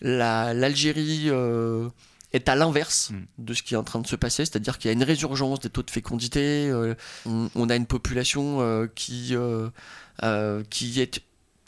L'Algérie 0.00 1.24
euh, 1.26 1.88
est 2.32 2.48
à 2.48 2.56
l'inverse 2.56 3.10
hmm. 3.10 3.44
de 3.44 3.54
ce 3.54 3.62
qui 3.62 3.74
est 3.74 3.76
en 3.76 3.84
train 3.84 4.00
de 4.00 4.06
se 4.06 4.16
passer, 4.16 4.44
c'est-à-dire 4.44 4.78
qu'il 4.78 4.88
y 4.88 4.90
a 4.90 4.92
une 4.94 5.04
résurgence 5.04 5.60
des 5.60 5.70
taux 5.70 5.82
de 5.82 5.90
fécondité, 5.90 6.68
euh, 6.68 6.94
on, 7.26 7.70
a 7.70 7.76
une 7.76 7.86
population 7.86 8.88
qui, 8.94 9.34
qui 10.70 11.00
est 11.00 11.22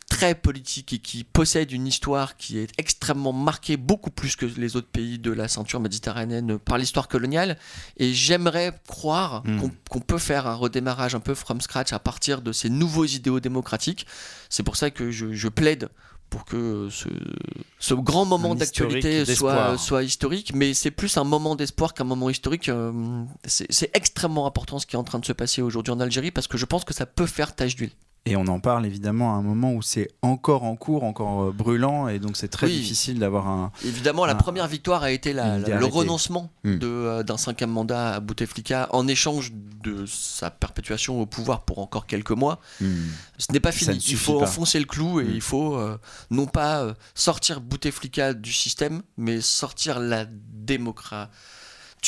très 0.09 0.35
politique 0.35 0.93
et 0.93 0.99
qui 0.99 1.25
possède 1.25 1.73
une 1.73 1.87
histoire 1.87 2.37
qui 2.37 2.59
est 2.59 2.71
extrêmement 2.79 3.33
marquée, 3.33 3.77
beaucoup 3.77 4.11
plus 4.11 4.37
que 4.37 4.47
les 4.47 4.77
autres 4.77 4.89
pays 4.89 5.19
de 5.19 5.33
la 5.33 5.49
ceinture 5.49 5.81
méditerranéenne 5.81 6.59
par 6.59 6.79
l'histoire 6.79 7.09
coloniale. 7.09 7.59
Et 7.97 8.15
j'aimerais 8.15 8.73
croire 8.87 9.43
hmm. 9.45 9.69
qu'on 9.91 10.01
peut 10.01 10.19
faire 10.19 10.47
un 10.47 10.55
redémarrage 10.55 11.15
un 11.15 11.21
peu 11.21 11.35
from 11.35 11.61
scratch 11.61 11.93
à 11.93 11.99
partir 11.99 12.41
de 12.41 12.53
ces 12.53 12.71
nouveaux 12.71 13.05
idéaux 13.05 13.41
démocratiques. 13.41 14.07
C'est 14.49 14.63
pour 14.63 14.77
ça 14.77 14.91
que 14.91 15.11
je, 15.11 15.49
plaide 15.49 15.89
pour 16.31 16.45
que 16.45 16.89
ce, 16.91 17.95
grand 17.95 18.25
moment 18.25 18.55
d'actualité 18.55 19.25
soit, 19.25 19.79
soit 19.79 20.03
historique, 20.03 20.53
mais 20.55 20.75
c'est 20.75 20.91
plus 20.91 21.17
un 21.17 21.25
moment 21.25 21.57
d'espoir 21.57 21.95
qu'un 21.95 22.05
moment 22.05 22.31
historique. 22.31 22.69
Euh, 22.69 23.25
c'est 23.47 23.91
extrêmement 23.95 24.47
important 24.47 24.79
ce 24.79 24.87
qui 24.87 24.97
est 24.97 24.99
en 24.99 25.05
train 25.05 25.19
de 25.19 25.25
se 25.25 25.33
passer 25.33 25.63
aujourd'hui 25.63 25.93
en 25.93 26.01
Algérie 26.01 26.31
parce 26.31 26.47
que 26.47 26.59
je 26.59 26.65
pense 26.65 26.85
que 26.85 26.95
ça 26.95 27.07
peut 27.07 27.27
faire 27.27 27.55
tache 27.55 27.77
d'huile. 27.77 27.93
Et 28.29 28.35
on 28.35 28.47
en 28.49 28.59
parle 28.59 28.85
évidemment 28.85 29.35
à 29.35 29.39
un 29.39 29.43
moment 29.43 29.73
où 29.73 29.83
c'est 29.83 30.09
encore 30.21 30.65
en 30.65 30.75
cours, 30.75 31.05
encore 31.05 31.45
euh, 31.45 31.53
brûlant, 31.53 32.09
et 32.09 32.19
donc 32.19 32.37
c'est 32.37 32.49
très 32.49 32.67
difficile 32.67 33.21
d'avoir 33.21 33.47
un. 33.47 33.71
Évidemment, 33.85 34.27
la 34.27 34.35
première 34.35 34.67
victoire 34.67 35.05
a 35.05 35.13
été 35.13 35.33
le 35.33 35.85
renoncement 35.85 36.51
euh, 36.67 37.23
d'un 37.23 37.37
cinquième 37.37 37.71
mandat 37.71 38.15
à 38.15 38.21
Bouteflika 38.21 38.89
en 38.93 39.07
échange 39.07 39.53
de 39.53 40.05
sa 40.07 40.51
perpétuation 40.51 41.21
au 41.21 41.27
pouvoir 41.27 41.63
pour 41.63 41.79
encore 41.79 42.07
quelques 42.07 42.33
mois. 42.33 42.61
Hmm. 42.81 42.95
Ce 43.39 43.53
n'est 43.53 43.61
pas 43.61 43.71
fini. 43.73 43.97
Il 44.09 44.17
faut 44.17 44.43
enfoncer 44.43 44.81
le 44.81 44.87
clou 44.87 45.21
et 45.21 45.25
hmm. 45.25 45.35
il 45.35 45.41
faut 45.41 45.77
euh, 45.77 45.97
non 46.31 46.47
pas 46.47 46.95
sortir 47.15 47.61
Bouteflika 47.61 48.35
du 48.35 48.53
système, 48.53 49.03
mais 49.17 49.41
sortir 49.41 50.01
la 50.01 50.27
démocratie 50.27 51.31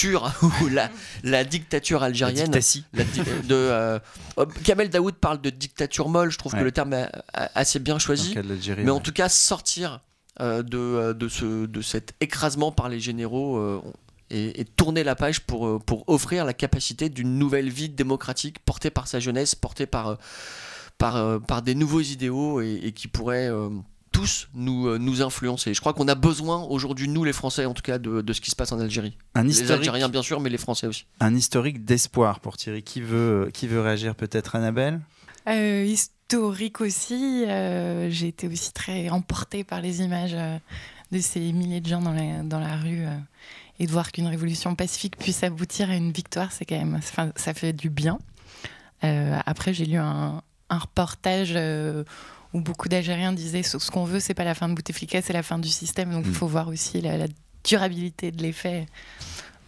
ou 0.62 0.68
la, 0.68 0.90
la 1.24 1.44
dictature 1.44 2.02
algérienne. 2.02 2.52
La 2.52 3.04
de, 3.04 3.54
euh, 3.54 3.98
oh, 4.36 4.46
Kamel 4.64 4.90
Daoud 4.90 5.14
parle 5.16 5.40
de 5.40 5.50
dictature 5.50 6.08
molle, 6.08 6.30
je 6.30 6.38
trouve 6.38 6.52
que 6.52 6.62
le 6.62 6.72
terme 6.72 6.94
est 6.94 7.10
assez 7.32 7.78
bien 7.78 7.98
choisi. 7.98 8.34
Mais 8.78 8.90
en 8.90 9.00
tout 9.00 9.12
cas, 9.12 9.28
sortir 9.28 10.00
euh, 10.40 10.62
de, 10.62 10.78
euh, 10.78 11.14
de, 11.14 11.28
ce, 11.28 11.66
de 11.66 11.80
cet 11.80 12.14
écrasement 12.20 12.72
par 12.72 12.88
les 12.88 13.00
généraux 13.00 13.82
et, 14.30 14.64
tourner 14.76 15.04
la 15.04 15.16
page 15.16 15.40
pour, 15.40 15.82
pour 15.84 16.04
offrir 16.08 16.44
la 16.44 16.54
capacité 16.54 17.08
d'une 17.08 17.38
nouvelle 17.38 17.70
vie 17.70 17.88
démocratique 17.88 18.58
portée 18.60 18.90
par 18.90 19.08
sa 19.08 19.20
jeunesse, 19.20 19.54
portée 19.54 19.86
par, 19.86 20.18
par, 20.98 21.40
par 21.40 21.62
des 21.62 21.74
nouveaux 21.74 22.00
idéaux 22.00 22.60
et, 22.60 22.80
et 22.82 22.92
qui 22.92 23.08
pourrait 23.08 23.50
tous 24.18 24.48
nous, 24.52 24.88
euh, 24.88 24.98
nous 24.98 25.22
influencer. 25.22 25.72
Je 25.74 25.80
crois 25.80 25.92
qu'on 25.92 26.08
a 26.08 26.14
besoin 26.16 26.62
aujourd'hui, 26.64 27.08
nous 27.08 27.22
les 27.22 27.32
Français 27.32 27.64
en 27.66 27.74
tout 27.74 27.82
cas, 27.82 27.98
de, 27.98 28.20
de, 28.20 28.32
ce 28.32 28.40
qui 28.40 28.50
se 28.50 28.56
passe 28.56 28.72
en 28.72 28.80
Algérie. 28.80 29.16
Un 29.34 29.44
les 29.44 29.70
Algériens 29.70 30.08
bien 30.08 30.22
sûr, 30.22 30.40
mais 30.40 30.50
les 30.50 30.58
Français 30.58 30.86
aussi. 30.88 31.06
Un 31.20 31.34
historique 31.36 31.84
d'espoir 31.84 32.40
pour 32.40 32.56
Thierry. 32.56 32.82
Qui 32.82 33.00
veut, 33.00 33.50
qui 33.52 33.68
veut 33.68 33.80
réagir 33.80 34.14
peut-être 34.16 34.56
Annabelle? 34.56 35.00
Euh, 35.48 35.84
Historique 35.84 36.80
aussi. 36.80 37.44
Euh, 37.46 38.10
j'ai 38.10 38.28
été 38.28 38.48
aussi 38.48 38.72
très 38.72 39.08
emportée 39.08 39.62
par 39.62 39.80
les 39.80 40.02
images 40.02 40.36
de 41.12 41.20
ces 41.20 41.52
milliers 41.52 41.80
de 41.80 41.88
gens 41.88 42.02
dans 42.02 42.12
la, 42.12 42.42
dans 42.42 42.60
la 42.60 42.76
rue. 42.76 43.04
et 43.78 43.86
de 43.86 43.92
voir 43.92 44.10
qu'une 44.10 44.26
révolution 44.26 44.74
pacifique 44.74 45.16
puisse 45.16 45.44
aboutir 45.44 45.90
à 45.90 45.94
une 45.94 46.10
victoire, 46.10 46.50
c'est 46.50 46.64
quand 46.64 46.76
même, 46.76 47.00
ça 47.36 47.54
fait 47.54 47.72
du 47.72 47.88
bien. 47.88 48.18
après, 49.00 49.72
j'ai 49.72 49.86
lu 49.86 49.96
un, 49.96 50.42
un 50.70 50.78
reportage 50.78 51.56
où 52.54 52.60
beaucoup 52.60 52.88
d'Algériens 52.88 53.32
disaient 53.32 53.62
ce 53.62 53.90
qu'on 53.90 54.04
veut, 54.04 54.20
c'est 54.20 54.34
pas 54.34 54.44
la 54.44 54.54
fin 54.54 54.68
de 54.68 54.74
Bouteflika, 54.74 55.22
c'est 55.22 55.32
la 55.32 55.42
fin 55.42 55.58
du 55.58 55.68
système. 55.68 56.10
Donc 56.12 56.24
il 56.24 56.30
mm. 56.30 56.34
faut 56.34 56.46
voir 56.46 56.68
aussi 56.68 57.00
la, 57.00 57.26
durabilité 57.64 58.30
de 58.30 58.42
l'effet. 58.42 58.86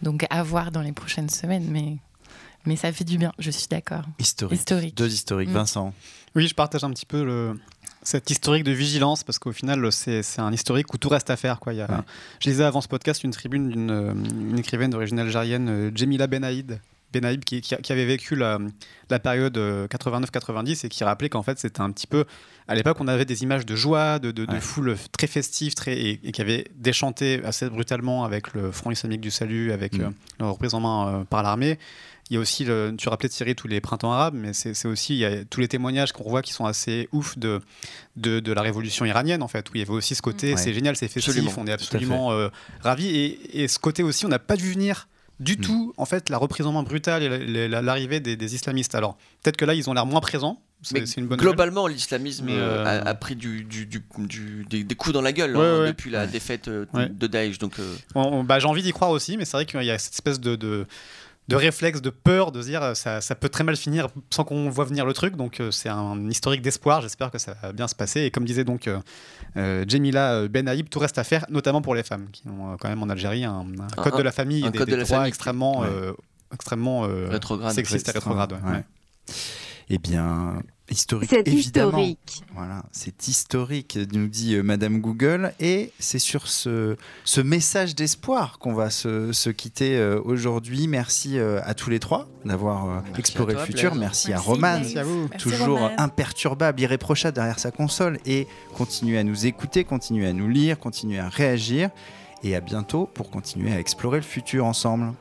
Donc 0.01 0.25
à 0.29 0.41
voir 0.41 0.71
dans 0.71 0.81
les 0.81 0.91
prochaines 0.91 1.29
semaines, 1.29 1.67
mais, 1.69 1.97
mais 2.65 2.75
ça 2.75 2.91
fait 2.91 3.03
du 3.03 3.17
bien, 3.17 3.31
je 3.37 3.51
suis 3.51 3.67
d'accord. 3.67 4.03
Historique. 4.17 4.95
Deux 4.95 5.13
historiques. 5.13 5.49
Mm. 5.49 5.53
Vincent 5.53 5.93
Oui, 6.35 6.47
je 6.47 6.55
partage 6.55 6.83
un 6.83 6.89
petit 6.89 7.05
peu 7.05 7.23
le, 7.23 7.59
cette 8.01 8.31
historique 8.31 8.63
de 8.63 8.71
vigilance 8.71 9.23
parce 9.23 9.37
qu'au 9.37 9.51
final 9.51 9.91
c'est 9.91 10.39
un 10.39 10.51
historique 10.51 10.91
où 10.93 10.97
tout 10.97 11.09
reste 11.09 11.29
à 11.29 11.35
faire 11.35 11.59
quoi. 11.59 11.73
Il 11.73 11.77
y 11.77 11.81
a, 11.81 12.03
Je 12.39 12.49
lisais 12.49 12.63
avant 12.63 12.81
ce 12.81 12.87
podcast 12.87 13.23
une 13.23 13.31
tribune 13.31 13.69
d'une 13.69 14.57
écrivaine 14.57 14.89
d'origine 14.89 15.19
algérienne, 15.19 15.69
euh, 15.69 15.91
Jemila 15.93 16.27
Benaïd, 16.27 16.79
Benaïb 17.11 17.43
qui, 17.43 17.61
qui, 17.61 17.91
avait 17.91 18.05
vécu 18.05 18.35
la, 18.35 18.59
la 19.09 19.19
période 19.19 19.57
89-90 19.57 20.69
euh, 20.71 20.87
et 20.87 20.89
qui 20.89 21.03
rappelait 21.03 21.29
qu'en 21.29 21.43
fait 21.43 21.59
c'était 21.59 21.81
un 21.81 21.91
petit 21.91 22.07
peu 22.07 22.25
à 22.67 22.75
l'époque 22.75 22.97
on 22.99 23.07
avait 23.07 23.25
des 23.25 23.43
images 23.43 23.65
de 23.65 23.75
joie, 23.75 24.19
de, 24.19 24.31
de, 24.31 24.59
foule 24.59 24.95
très 25.11 25.27
festive 25.27 25.73
très, 25.73 25.99
et, 25.99 26.17
qui 26.17 26.41
avait 26.41 26.65
déchanté 26.75 27.41
assez 27.43 27.69
brutalement 27.69 28.23
avec 28.23 28.53
le 28.53 28.71
Front 28.71 28.91
islamique 28.91 29.21
du 29.21 29.31
salut, 29.31 29.71
avec 29.71 29.97
mm. 29.97 30.01
euh, 30.01 30.09
leur 30.39 30.51
reprise 30.53 30.73
en 30.73 30.79
main 30.79 31.07
euh, 31.07 31.23
par 31.23 31.43
l'armée. 31.43 31.79
Il 32.29 32.35
y 32.35 32.37
a 32.37 32.39
aussi, 32.39 32.63
le, 32.63 32.95
tu 32.97 33.09
rappelais 33.09 33.27
Thierry, 33.27 33.55
tous 33.55 33.67
les 33.67 33.81
printemps 33.81 34.13
arabes, 34.13 34.35
mais 34.35 34.53
c'est 34.53 34.85
aussi 34.85 35.15
il 35.15 35.19
y 35.19 35.25
a 35.25 35.43
tous 35.43 35.59
les 35.59 35.67
témoignages 35.67 36.13
qu'on 36.13 36.29
voit 36.29 36.41
qui 36.41 36.53
sont 36.53 36.65
assez 36.65 37.09
ouf 37.11 37.37
de, 37.37 37.59
de, 38.15 38.39
de, 38.39 38.53
la 38.53 38.61
révolution 38.61 39.03
iranienne, 39.03 39.43
en 39.43 39.49
fait, 39.49 39.69
où 39.69 39.73
il 39.75 39.79
y 39.79 39.81
avait 39.81 39.91
aussi 39.91 40.15
ce 40.15 40.21
côté, 40.21 40.53
mm. 40.53 40.57
c'est 40.57 40.73
génial, 40.73 40.95
c'est 40.95 41.09
festif, 41.09 41.57
on 41.57 41.67
est 41.67 41.73
absolument 41.73 42.31
ravis. 42.79 43.07
Et, 43.09 43.63
et, 43.63 43.67
ce 43.67 43.79
côté 43.79 44.01
aussi, 44.01 44.25
on 44.25 44.29
n'a 44.29 44.39
pas 44.39 44.55
vu 44.55 44.71
venir 44.71 45.09
du 45.41 45.53
mm. 45.53 45.61
tout, 45.61 45.93
en 45.97 46.05
fait, 46.05 46.29
la 46.29 46.37
reprise 46.37 46.65
en 46.67 46.71
main 46.71 46.83
brutale 46.83 47.23
et 47.23 47.67
l'arrivée 47.67 48.19
des, 48.19 48.55
islamistes. 48.55 48.95
Alors, 48.95 49.17
peut-être 49.43 49.57
que 49.57 49.65
là, 49.65 49.73
ils 49.73 49.89
ont 49.89 49.93
l'air 49.93 50.05
moins 50.05 50.21
présents. 50.21 50.61
C'est 50.83 51.17
une 51.17 51.27
bonne 51.27 51.39
globalement, 51.39 51.85
l'islamisme 51.85 52.47
euh, 52.49 52.83
euh, 52.83 53.03
a, 53.05 53.13
pris 53.13 53.35
du, 53.35 53.63
des, 53.63 54.95
coups 54.95 55.13
dans 55.13 55.21
la 55.21 55.31
gueule 55.31 55.55
hein, 55.55 55.85
depuis 55.87 56.09
la 56.09 56.25
défaite 56.25 56.69
euh, 56.69 56.85
de 56.93 57.27
Daesh. 57.27 57.59
Donc, 57.59 57.75
bah, 58.15 58.59
j'ai 58.59 58.67
envie 58.67 58.81
d'y 58.81 58.91
croire 58.91 59.11
aussi, 59.11 59.37
mais 59.37 59.45
c'est 59.45 59.57
vrai 59.57 59.65
qu'il 59.65 59.83
y 59.83 59.91
a 59.91 59.97
cette 59.99 60.13
espèce 60.13 60.39
de 60.39 60.55
de 60.55 60.87
réflexe, 61.55 62.01
de 62.01 62.09
peur, 62.09 62.51
de 62.51 62.61
se 62.61 62.67
dire 62.67 62.95
ça, 62.95 63.21
ça 63.21 63.35
peut 63.35 63.49
très 63.49 63.63
mal 63.63 63.75
finir 63.75 64.07
sans 64.29 64.43
qu'on 64.43 64.69
voit 64.69 64.85
venir 64.85 65.05
le 65.05 65.13
truc. 65.13 65.35
Donc 65.35 65.59
euh, 65.59 65.71
c'est 65.71 65.89
un 65.89 66.29
historique 66.29 66.61
d'espoir. 66.61 67.01
J'espère 67.01 67.31
que 67.31 67.37
ça 67.37 67.55
va 67.61 67.71
bien 67.71 67.87
se 67.87 67.95
passer. 67.95 68.21
Et 68.21 68.31
comme 68.31 68.45
disait 68.45 68.63
donc 68.63 68.87
euh, 68.87 68.99
euh 69.57 69.85
Jemila 69.87 70.47
Benaïb, 70.47 70.89
tout 70.89 70.99
reste 70.99 71.17
à 71.17 71.23
faire, 71.23 71.45
notamment 71.49 71.81
pour 71.81 71.95
les 71.95 72.03
femmes 72.03 72.27
qui 72.31 72.43
ont 72.47 72.77
quand 72.77 72.89
même 72.89 73.03
en 73.03 73.09
Algérie 73.09 73.43
un, 73.43 73.65
code 73.97 74.17
de 74.17 74.23
la 74.23 74.31
famille 74.31 74.65
et 74.65 74.69
des, 74.69 74.85
des 74.85 74.97
droits 74.97 75.27
extrêmement, 75.27 75.83
extrêmement 76.53 77.07
sexistes 77.71 78.07
et 78.09 78.11
rétrogrades. 78.11 78.55
Eh 79.89 79.97
bien, 79.97 80.61
historique. 80.91 81.29
C'est 81.31 81.47
historique. 81.47 82.43
Voilà, 82.55 82.83
c'est 82.91 83.27
historique, 83.27 83.97
nous 84.13 84.27
dit 84.27 84.55
euh, 84.55 84.63
Madame 84.63 84.99
Google. 84.99 85.53
Et 85.59 85.91
c'est 85.99 86.19
sur 86.19 86.47
ce, 86.47 86.95
ce 87.23 87.41
message 87.41 87.95
d'espoir 87.95 88.59
qu'on 88.59 88.73
va 88.73 88.89
se, 88.89 89.31
se 89.31 89.49
quitter 89.49 89.97
euh, 89.97 90.19
aujourd'hui. 90.23 90.87
Merci 90.87 91.39
euh, 91.39 91.59
à 91.63 91.73
tous 91.73 91.89
les 91.89 91.99
trois 91.99 92.27
d'avoir 92.45 93.03
exploré 93.17 93.53
le 93.53 93.59
futur. 93.59 93.95
Merci, 93.95 94.33
à 94.33 94.39
Roman, 94.39 94.81
toujours 95.37 95.89
imperturbable, 95.97 96.81
irréprochable 96.81 97.35
derrière 97.35 97.59
sa 97.59 97.71
console. 97.71 98.19
Et 98.25 98.47
continuez 98.75 99.17
à 99.17 99.23
nous 99.23 99.45
écouter, 99.45 99.83
continuez 99.83 100.27
à 100.27 100.33
nous 100.33 100.49
lire, 100.49 100.79
continuez 100.79 101.19
à 101.19 101.29
réagir. 101.29 101.89
Et 102.43 102.55
à 102.55 102.61
bientôt 102.61 103.05
pour 103.05 103.29
continuer 103.29 103.71
à 103.71 103.79
explorer 103.79 104.17
le 104.17 104.23
futur 104.23 104.65
ensemble. 104.65 105.13